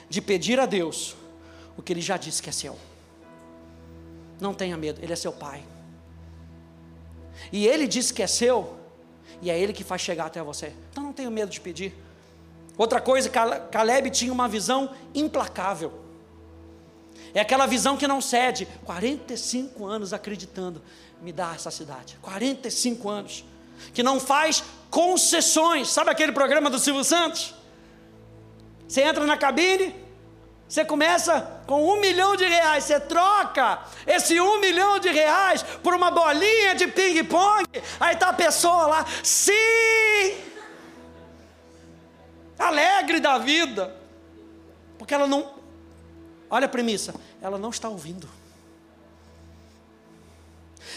[0.08, 1.16] de pedir a Deus
[1.76, 2.78] o que Ele já disse que é seu.
[4.40, 5.64] Não tenha medo, Ele é seu Pai.
[7.52, 8.78] E Ele disse que é seu,
[9.42, 10.72] e é Ele que faz chegar até você.
[10.90, 11.92] Então não tenha medo de pedir.
[12.76, 15.92] Outra coisa, Caleb tinha uma visão implacável.
[17.34, 18.68] É aquela visão que não cede.
[18.84, 20.80] 45 anos acreditando,
[21.20, 22.16] me dá essa cidade.
[22.22, 23.44] 45 anos.
[23.92, 25.88] Que não faz concessões.
[25.88, 27.57] Sabe aquele programa do Silvio Santos?
[28.88, 29.94] Você entra na cabine,
[30.66, 35.94] você começa com um milhão de reais, você troca esse um milhão de reais por
[35.94, 37.64] uma bolinha de ping-pong,
[38.00, 39.52] aí está a pessoa lá, sim!
[42.58, 43.94] Alegre da vida,
[44.98, 45.54] porque ela não,
[46.50, 48.28] olha a premissa, ela não está ouvindo.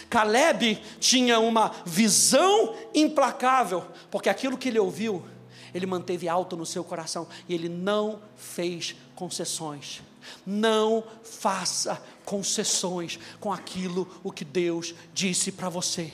[0.09, 5.25] Caleb tinha uma visão implacável, porque aquilo que ele ouviu
[5.73, 10.01] ele manteve alto no seu coração e ele não fez concessões.
[10.45, 16.13] Não faça concessões com aquilo o que Deus disse para você.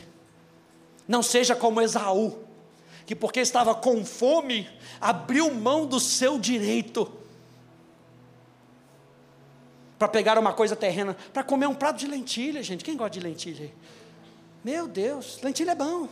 [1.08, 2.38] Não seja como Esaú,
[3.06, 7.12] que porque estava com fome, abriu mão do seu direito
[9.98, 12.84] para pegar uma coisa terrena, para comer um prato de lentilha, gente.
[12.84, 13.74] Quem gosta de lentilha?
[14.63, 16.08] Meu Deus, lentilha é bom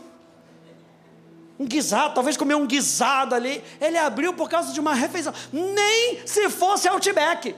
[1.58, 3.62] um guisado, talvez comer um guisado ali.
[3.80, 5.32] Ele abriu por causa de uma refeição.
[5.52, 7.54] Nem se fosse Outback.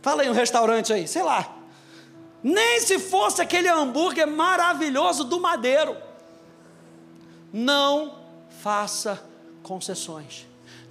[0.00, 1.56] Fala aí um restaurante aí, sei lá.
[2.42, 5.94] Nem se fosse aquele hambúrguer maravilhoso do Madeiro.
[7.52, 8.18] Não
[8.62, 9.22] faça
[9.62, 10.46] concessões.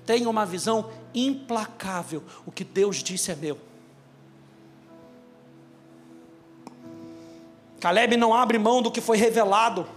[0.05, 2.23] Tenha uma visão implacável.
[2.45, 3.59] O que Deus disse é meu.
[7.79, 9.87] Caleb não abre mão do que foi revelado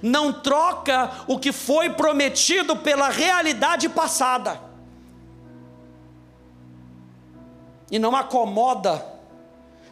[0.00, 4.60] não troca o que foi prometido pela realidade passada.
[7.90, 9.04] E não acomoda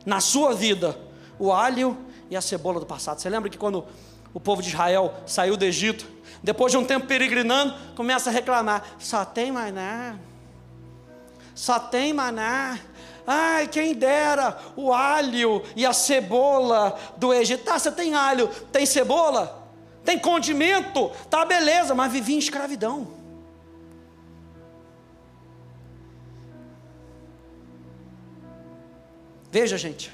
[0.06, 0.98] na sua vida
[1.38, 1.96] o alho
[2.30, 3.20] e a cebola do passado.
[3.20, 3.84] Você lembra que quando
[4.32, 6.06] o povo de Israel saiu do Egito,
[6.42, 10.16] depois de um tempo peregrinando, começa a reclamar: só tem maná,
[11.54, 12.78] só tem maná.
[13.26, 17.64] Ai, quem dera o alho e a cebola do Egito.
[17.64, 19.59] Tá, você tem alho, tem cebola?
[20.04, 23.08] Tem condimento, tá beleza, mas vivia em escravidão.
[29.50, 30.12] Veja, gente,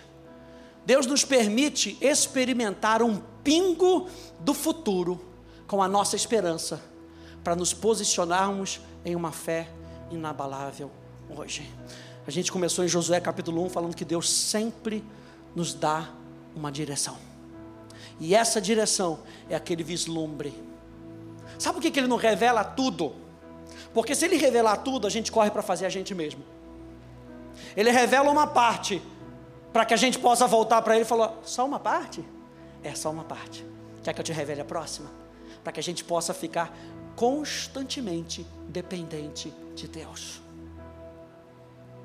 [0.84, 4.08] Deus nos permite experimentar um pingo
[4.40, 5.20] do futuro
[5.66, 6.80] com a nossa esperança,
[7.44, 9.68] para nos posicionarmos em uma fé
[10.10, 10.90] inabalável
[11.28, 11.70] hoje.
[12.26, 15.04] A gente começou em Josué capítulo 1 falando que Deus sempre
[15.54, 16.08] nos dá
[16.54, 17.16] uma direção.
[18.18, 20.54] E essa direção é aquele vislumbre.
[21.58, 23.14] Sabe por que, ele não revela tudo?
[23.92, 26.42] Porque se ele revelar tudo, a gente corre para fazer a gente mesmo.
[27.76, 29.02] Ele revela uma parte,
[29.72, 32.24] para que a gente possa voltar para ele e falar: só uma parte?
[32.82, 33.64] É só uma parte.
[34.02, 35.10] Quer que eu te revele a próxima?
[35.62, 36.74] Para que a gente possa ficar
[37.14, 40.40] constantemente dependente de Deus.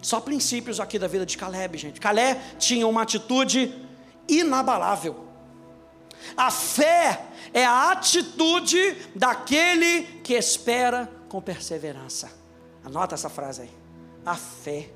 [0.02, 2.00] Só princípios aqui da vida de Caleb, gente.
[2.00, 3.74] Caleb tinha uma atitude
[4.28, 5.31] inabalável.
[6.36, 12.32] A fé é a atitude daquele que espera com perseverança.
[12.84, 13.72] Anota essa frase aí.
[14.26, 14.90] A fé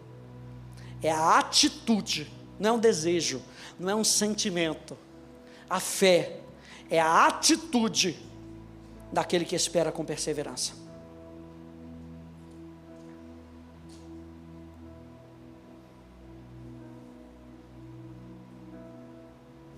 [1.02, 3.42] é a atitude, não é um desejo,
[3.80, 4.98] não é um sentimento.
[5.70, 6.40] A fé
[6.90, 8.18] é a atitude
[9.12, 10.74] daquele que espera com perseverança.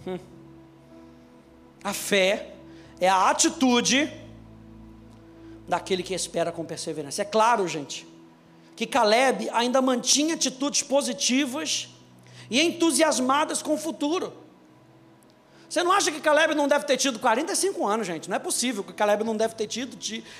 [0.06, 0.37] Hum.
[1.88, 2.50] A fé
[3.00, 4.12] é a atitude
[5.65, 7.22] daquele que espera com perseverança.
[7.22, 8.05] É claro, gente,
[8.76, 11.88] que Caleb ainda mantinha atitudes positivas
[12.49, 14.34] e entusiasmadas com o futuro.
[15.70, 18.30] Você não acha que Caleb não deve ter tido 45 anos, gente?
[18.30, 19.95] Não é possível que Caleb não deve ter tido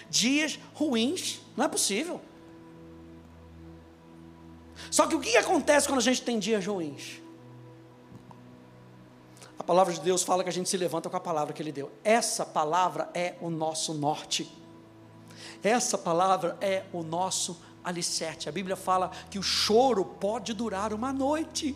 [0.10, 1.40] dias ruins.
[1.56, 2.20] Não é possível.
[4.92, 7.22] Só que o que acontece quando a gente tem dias ruins?
[9.68, 11.92] Palavra de Deus fala que a gente se levanta com a palavra que Ele deu.
[12.02, 14.50] Essa palavra é o nosso norte.
[15.62, 18.48] Essa palavra é o nosso alicerce.
[18.48, 21.76] A Bíblia fala que o choro pode durar uma noite.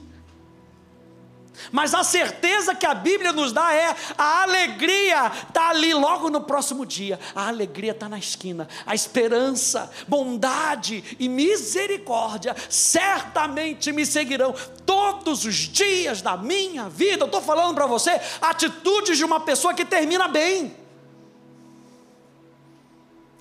[1.71, 6.41] Mas a certeza que a Bíblia nos dá é a alegria está ali logo no
[6.41, 7.19] próximo dia.
[7.35, 8.67] A alegria está na esquina.
[8.85, 17.23] A esperança, bondade e misericórdia certamente me seguirão todos os dias da minha vida.
[17.23, 20.80] Eu estou falando para você atitudes de uma pessoa que termina bem.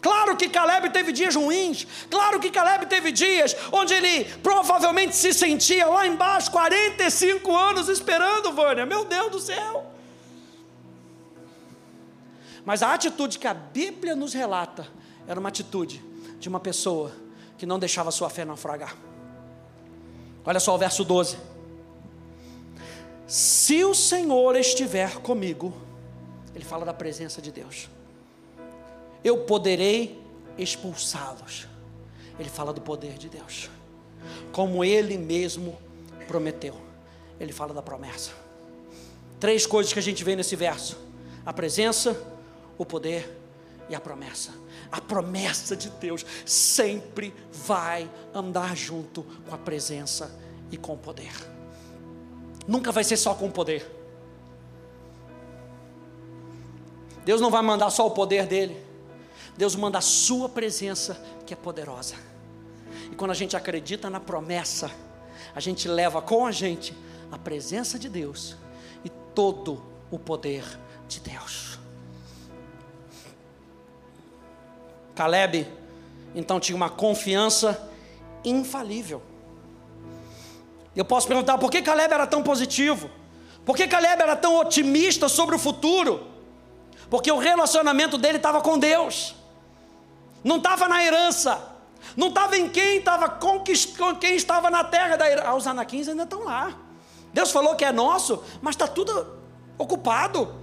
[0.01, 5.34] Claro que Caleb teve dias ruins, claro que Caleb teve dias onde ele provavelmente se
[5.34, 9.84] sentia lá embaixo, 45 anos esperando, Vânia, meu Deus do céu.
[12.64, 14.86] Mas a atitude que a Bíblia nos relata
[15.26, 16.03] era uma atitude
[16.38, 17.12] de uma pessoa
[17.59, 18.96] que não deixava sua fé naufragar.
[20.44, 21.36] Olha só o verso 12:
[23.26, 25.74] Se o Senhor estiver comigo,
[26.55, 27.88] ele fala da presença de Deus
[29.22, 30.20] eu poderei
[30.56, 31.66] expulsá-los.
[32.38, 33.68] Ele fala do poder de Deus,
[34.52, 35.78] como ele mesmo
[36.26, 36.74] prometeu.
[37.38, 38.32] Ele fala da promessa.
[39.38, 40.98] Três coisas que a gente vê nesse verso:
[41.44, 42.16] a presença,
[42.78, 43.38] o poder
[43.88, 44.52] e a promessa.
[44.90, 50.30] A promessa de Deus sempre vai andar junto com a presença
[50.70, 51.32] e com o poder.
[52.66, 53.90] Nunca vai ser só com o poder.
[57.24, 58.89] Deus não vai mandar só o poder dele.
[59.61, 62.14] Deus manda a Sua presença, que é poderosa.
[63.12, 64.90] E quando a gente acredita na promessa,
[65.54, 66.96] a gente leva com a gente
[67.30, 68.56] a presença de Deus
[69.04, 70.64] e todo o poder
[71.06, 71.78] de Deus.
[75.14, 75.68] Caleb,
[76.34, 77.92] então, tinha uma confiança
[78.42, 79.20] infalível.
[80.96, 83.11] Eu posso perguntar por que Caleb era tão positivo?
[83.66, 86.26] Por que Caleb era tão otimista sobre o futuro?
[87.11, 89.38] Porque o relacionamento dele estava com Deus
[90.43, 91.70] não estava na herança,
[92.16, 95.49] não estava em quem estava conquistando, quem estava na terra da herança.
[95.49, 96.76] Ah, os anaquins ainda estão lá.
[97.32, 99.38] Deus falou que é nosso, mas está tudo
[99.78, 100.55] ocupado.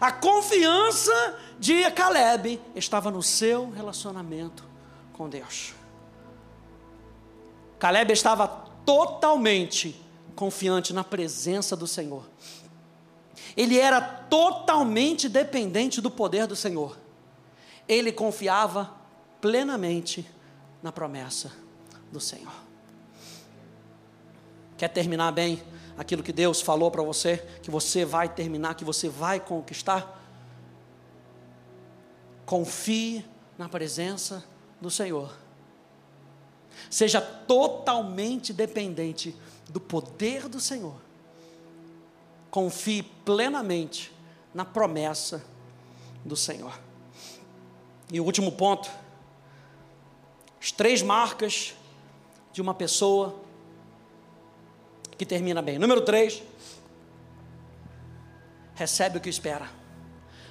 [0.00, 4.64] A confiança de Caleb estava no seu relacionamento
[5.12, 5.74] com Deus.
[7.78, 8.46] Caleb estava
[8.84, 10.00] totalmente
[10.34, 12.28] confiante na presença do Senhor.
[13.56, 17.05] Ele era totalmente dependente do poder do Senhor
[17.88, 18.94] ele confiava
[19.40, 20.28] plenamente
[20.82, 21.52] na promessa
[22.10, 22.52] do Senhor.
[24.76, 25.62] Quer terminar bem
[25.96, 30.22] aquilo que Deus falou para você, que você vai terminar, que você vai conquistar?
[32.44, 33.24] Confie
[33.56, 34.44] na presença
[34.80, 35.34] do Senhor.
[36.90, 39.34] Seja totalmente dependente
[39.68, 41.00] do poder do Senhor.
[42.50, 44.12] Confie plenamente
[44.52, 45.44] na promessa
[46.24, 46.85] do Senhor.
[48.12, 48.90] E o último ponto:
[50.60, 51.74] as três marcas
[52.52, 53.40] de uma pessoa
[55.16, 55.78] que termina bem.
[55.78, 56.42] Número três,
[58.74, 59.68] recebe o que espera.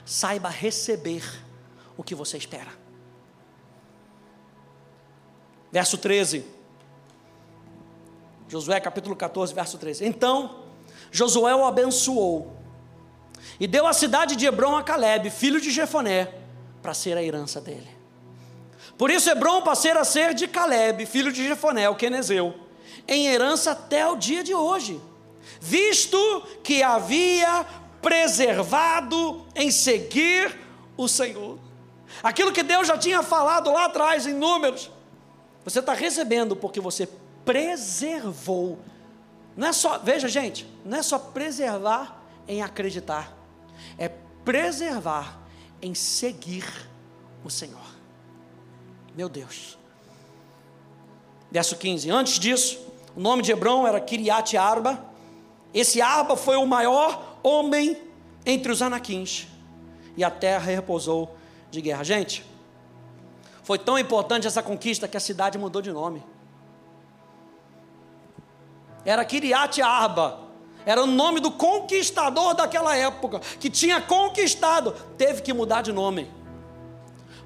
[0.06, 1.24] Saiba receber
[1.97, 2.72] o que você espera.
[5.72, 6.45] Verso 13.
[8.47, 10.06] Josué capítulo 14, verso 13.
[10.06, 10.64] Então,
[11.12, 12.56] Josué o abençoou
[13.60, 16.45] e deu a cidade de Hebron a Caleb, filho de Jefoné,
[16.86, 17.90] para ser a herança dele.
[18.96, 22.54] Por isso Hebron passou a ser de Caleb, filho de Jefoné, o quenezeu,
[23.08, 25.02] em herança até o dia de hoje,
[25.60, 27.66] visto que havia
[28.04, 30.56] preservado em seguir
[30.96, 31.58] o Senhor.
[32.22, 34.92] Aquilo que Deus já tinha falado lá atrás em números,
[35.64, 37.10] você está recebendo porque você
[37.44, 38.78] preservou.
[39.58, 43.36] Não é só, veja gente, não é só preservar em acreditar,
[43.98, 45.45] é preservar
[45.82, 46.66] em seguir
[47.44, 47.86] o Senhor.
[49.16, 49.78] Meu Deus.
[51.52, 52.10] Verso 15.
[52.10, 52.80] Antes disso,
[53.16, 55.04] o nome de Hebrão era Kiriat Arba.
[55.74, 57.98] Esse Arba foi o maior homem
[58.46, 59.48] entre os anaquins.
[60.18, 61.36] E a terra repousou
[61.72, 62.04] de guerra.
[62.04, 62.46] Gente,
[63.64, 66.24] foi tão importante essa conquista que a cidade mudou de nome.
[69.04, 70.45] Era Kiriat Arba.
[70.86, 76.32] Era o nome do conquistador daquela época, que tinha conquistado, teve que mudar de nome.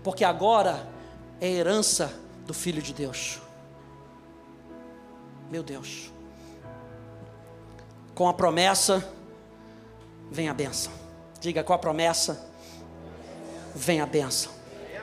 [0.04, 0.88] Porque agora
[1.40, 2.14] é herança
[2.46, 3.40] do Filho de Deus.
[5.50, 6.12] Meu Deus.
[8.14, 9.08] Com a promessa
[10.30, 10.92] vem a benção.
[11.40, 12.46] Diga com a promessa
[13.74, 14.52] vem a benção.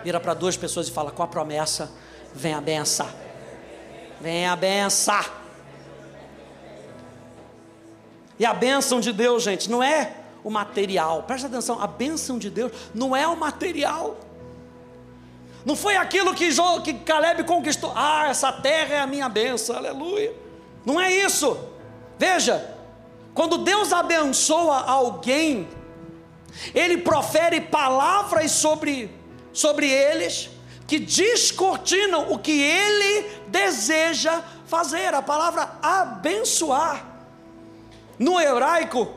[0.05, 1.91] Vira para duas pessoas e fala: com a promessa
[2.35, 3.09] vem a benção.
[4.21, 5.46] Vem a benção.
[8.39, 10.13] E a bênção de Deus, gente, não é
[10.45, 11.23] o material.
[11.23, 14.17] Presta atenção, a bênção de Deus não é o material.
[15.65, 17.93] Não foi aquilo que, jo, que Caleb conquistou.
[17.97, 20.33] Ah, essa terra é a minha bênção, aleluia.
[20.85, 21.59] Não é isso.
[22.19, 22.77] Veja,
[23.37, 25.69] Quando Deus abençoa alguém,
[26.75, 29.11] Ele profere palavras sobre,
[29.53, 30.49] sobre eles
[30.87, 35.13] que descortinam o que Ele deseja fazer.
[35.13, 37.05] A palavra abençoar.
[38.19, 39.09] No hebraico,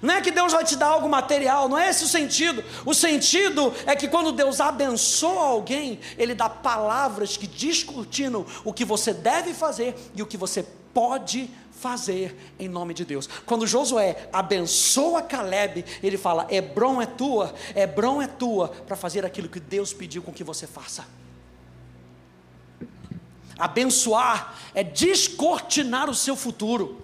[0.00, 2.64] não é que Deus vai te dar algo material, não é esse o sentido.
[2.84, 8.84] O sentido é que quando Deus abençoa alguém, Ele dá palavras que descortinam o que
[8.84, 13.28] você deve fazer e o que você pode fazer em nome de Deus.
[13.44, 19.48] Quando Josué abençoa Caleb, ele fala: Hebron é tua, Hebron é tua, para fazer aquilo
[19.48, 21.04] que Deus pediu com que você faça.
[23.58, 27.03] Abençoar é descortinar o seu futuro.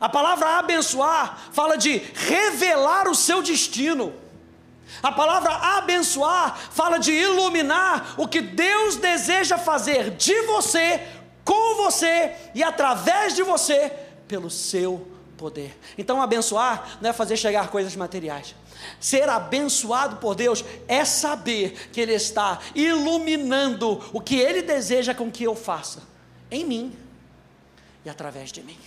[0.00, 4.14] A palavra abençoar fala de revelar o seu destino.
[5.02, 11.06] A palavra abençoar fala de iluminar o que Deus deseja fazer de você,
[11.44, 13.92] com você e através de você,
[14.26, 15.78] pelo seu poder.
[15.96, 18.54] Então, abençoar não é fazer chegar coisas materiais.
[18.98, 25.30] Ser abençoado por Deus é saber que Ele está iluminando o que Ele deseja com
[25.30, 26.02] que eu faça
[26.50, 26.96] em mim
[28.04, 28.78] e através de mim.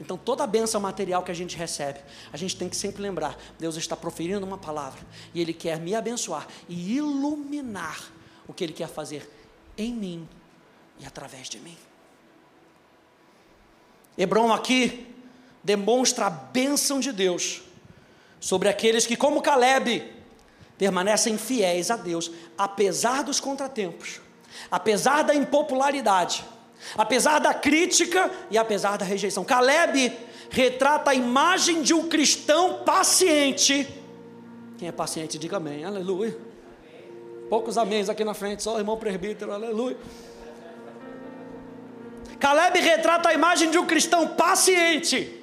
[0.00, 2.00] Então, toda a benção material que a gente recebe,
[2.32, 5.00] a gente tem que sempre lembrar: Deus está proferindo uma palavra
[5.32, 8.12] e Ele quer me abençoar e iluminar
[8.46, 9.30] o que Ele quer fazer
[9.76, 10.28] em mim
[10.98, 11.76] e através de mim.
[14.16, 15.12] Hebron aqui
[15.62, 17.62] demonstra a bênção de Deus
[18.38, 20.12] sobre aqueles que, como Caleb,
[20.76, 24.20] permanecem fiéis a Deus, apesar dos contratempos,
[24.70, 26.44] apesar da impopularidade,
[26.96, 29.44] apesar da crítica e apesar da rejeição.
[29.44, 30.12] Caleb
[30.50, 33.88] retrata a imagem de um cristão paciente.
[34.78, 36.36] Quem é paciente, diga amém, aleluia.
[37.48, 39.96] Poucos améns aqui na frente, só o irmão presbítero, aleluia.
[42.38, 45.40] Caleb retrata a imagem de um cristão paciente,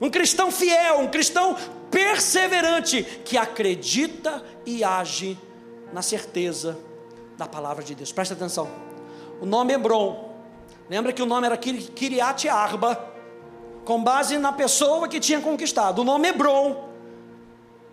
[0.00, 1.56] um cristão fiel, um cristão
[1.90, 5.38] perseverante, que acredita e age
[5.92, 6.78] na certeza
[7.36, 8.12] da palavra de Deus.
[8.12, 8.68] Presta atenção.
[9.40, 10.31] O nome Hebron
[10.92, 13.02] Lembra que o nome era Kiriat Arba,
[13.82, 16.00] com base na pessoa que tinha conquistado.
[16.00, 16.86] O nome Hebron,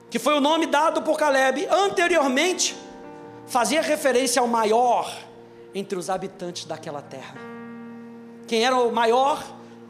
[0.09, 2.75] que foi o nome dado por Caleb anteriormente,
[3.47, 5.09] fazia referência ao maior
[5.73, 7.35] entre os habitantes daquela terra.
[8.45, 9.41] Quem era o maior,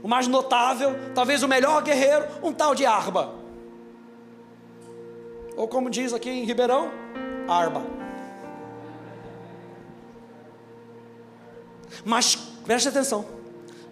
[0.03, 3.33] o mais notável, talvez o melhor guerreiro, um tal de Arba.
[5.57, 6.91] Ou como diz aqui em Ribeirão,
[7.47, 7.81] Arba.
[12.05, 13.25] Mas Preste atenção.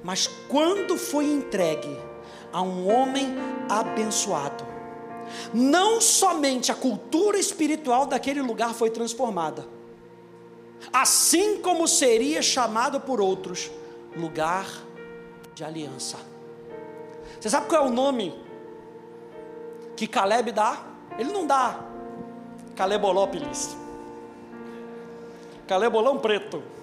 [0.03, 1.99] Mas quando foi entregue
[2.53, 3.35] a um homem
[3.67, 4.63] abençoado,
[5.51, 9.67] não somente a cultura espiritual daquele lugar foi transformada,
[10.93, 13.71] assim como seria chamado por outros
[14.15, 14.67] lugar
[15.55, 16.17] de aliança.
[17.39, 18.39] Você sabe qual é o nome
[19.95, 20.85] que Caleb dá?
[21.17, 21.83] Ele não dá
[22.75, 23.75] Calebolópolis,
[25.65, 26.76] Calebolão Preto.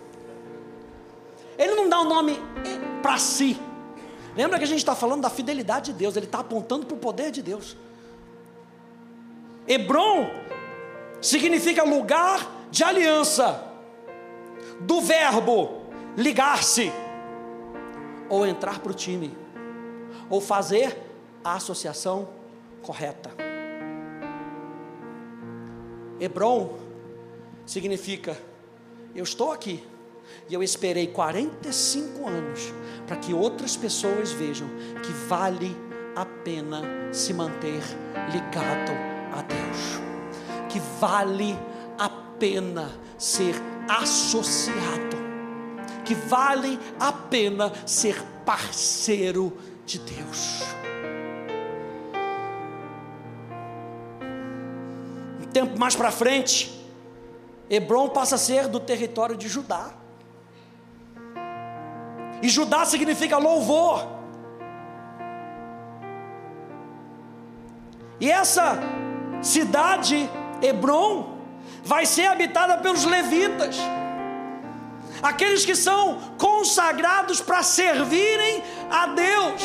[1.58, 2.38] Ele não dá o um nome
[3.02, 3.58] para si.
[4.36, 6.98] Lembra que a gente está falando da fidelidade de Deus, ele está apontando para o
[6.98, 7.76] poder de Deus.
[9.66, 10.28] Hebron
[11.20, 13.64] significa lugar de aliança,
[14.80, 15.84] do verbo
[16.16, 16.92] ligar-se,
[18.28, 19.36] ou entrar para o time,
[20.28, 20.98] ou fazer
[21.42, 22.28] a associação
[22.82, 23.30] correta.
[26.18, 26.78] Hebron
[27.64, 28.36] significa:
[29.14, 29.82] eu estou aqui,
[30.48, 32.72] e eu esperei 45 anos
[33.06, 34.68] para que outras pessoas vejam
[35.02, 35.76] que vale
[36.16, 37.82] a pena se manter
[38.32, 38.92] ligado
[39.32, 40.00] a Deus,
[40.68, 41.58] que vale
[41.98, 42.08] a
[42.38, 43.54] pena ser
[43.88, 45.16] associado,
[46.04, 49.52] que vale a pena ser parceiro
[49.84, 50.62] de Deus.
[55.40, 56.84] Um tempo mais para frente,
[57.68, 60.03] Hebron passa a ser do território de Judá.
[62.44, 64.06] E Judá significa louvor.
[68.20, 68.78] E essa
[69.40, 70.28] cidade,
[70.60, 71.38] Hebron,
[71.82, 73.78] vai ser habitada pelos levitas,
[75.22, 79.62] aqueles que são consagrados para servirem a Deus.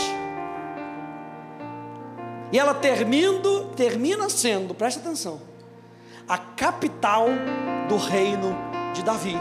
[2.49, 3.41] E ela termina,
[3.75, 5.41] termina sendo, presta atenção,
[6.29, 7.27] a capital
[7.89, 8.55] do reino
[8.93, 9.37] de Davi,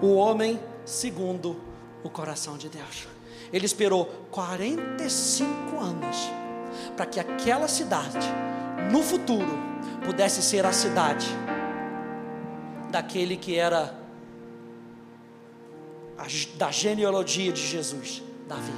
[0.00, 1.71] o homem segundo
[2.02, 3.06] o coração de Deus.
[3.52, 6.16] Ele esperou 45 anos
[6.96, 8.26] para que aquela cidade,
[8.90, 9.58] no futuro,
[10.04, 11.26] pudesse ser a cidade
[12.90, 13.94] daquele que era
[16.18, 16.26] a,
[16.56, 18.72] da genealogia de Jesus, Davi.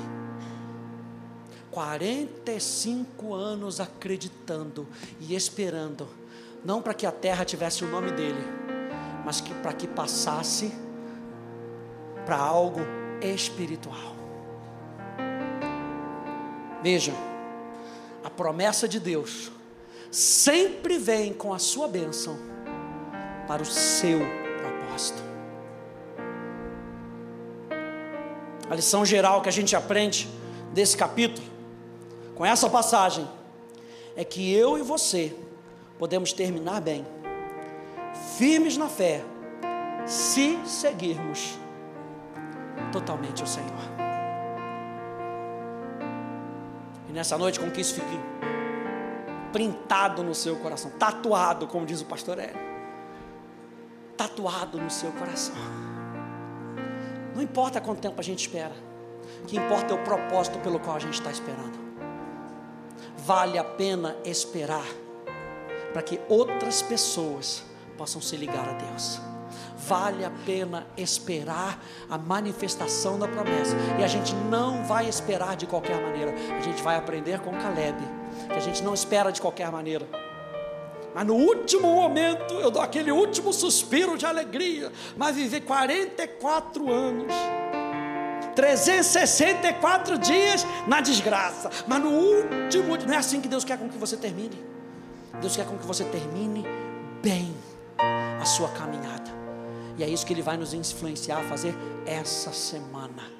[1.70, 4.86] 45 anos acreditando
[5.20, 6.08] e esperando,
[6.64, 8.44] não para que a terra tivesse o nome dele,
[9.24, 10.72] mas que para que passasse
[12.24, 12.80] para algo
[13.24, 14.14] espiritual.
[16.82, 17.14] Veja,
[18.22, 19.50] a promessa de Deus
[20.10, 22.36] sempre vem com a sua bênção
[23.48, 24.20] para o seu
[24.60, 25.22] propósito.
[28.68, 30.28] A lição geral que a gente aprende
[30.72, 31.46] desse capítulo,
[32.34, 33.28] com essa passagem,
[34.16, 35.34] é que eu e você
[35.98, 37.06] podemos terminar bem,
[38.36, 39.22] firmes na fé,
[40.06, 41.58] se seguirmos
[42.92, 43.70] totalmente o Senhor.
[47.08, 48.18] E nessa noite, com que isso fique
[49.52, 52.56] printado no seu coração, tatuado, como diz o pastor Hélio,
[54.16, 55.54] tatuado no seu coração.
[57.34, 58.74] Não importa quanto tempo a gente espera,
[59.42, 61.78] o que importa é o propósito pelo qual a gente está esperando.
[63.18, 64.86] Vale a pena esperar
[65.92, 67.64] para que outras pessoas
[67.96, 69.33] possam se ligar a Deus
[69.86, 73.76] vale a pena esperar a manifestação da promessa.
[73.98, 76.34] E a gente não vai esperar de qualquer maneira.
[76.56, 77.98] A gente vai aprender com Caleb,
[78.48, 80.06] que a gente não espera de qualquer maneira.
[81.14, 84.90] Mas no último momento, eu dou aquele último suspiro de alegria.
[85.16, 87.32] Mas viver 44 anos,
[88.56, 91.70] 364 dias na desgraça.
[91.86, 94.60] Mas no último, não é assim que Deus quer com que você termine.
[95.40, 96.64] Deus quer com que você termine
[97.22, 97.54] bem
[98.40, 99.33] a sua caminhada.
[99.96, 101.74] E é isso que Ele vai nos influenciar a fazer
[102.06, 103.34] essa semana.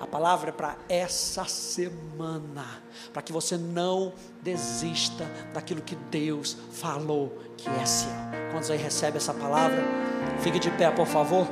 [0.00, 2.64] A palavra é para essa semana,
[3.12, 4.12] para que você não
[4.42, 8.10] desista daquilo que Deus falou que é seu.
[8.50, 9.82] Quando você recebe essa palavra,
[10.40, 11.46] fique de pé, por favor.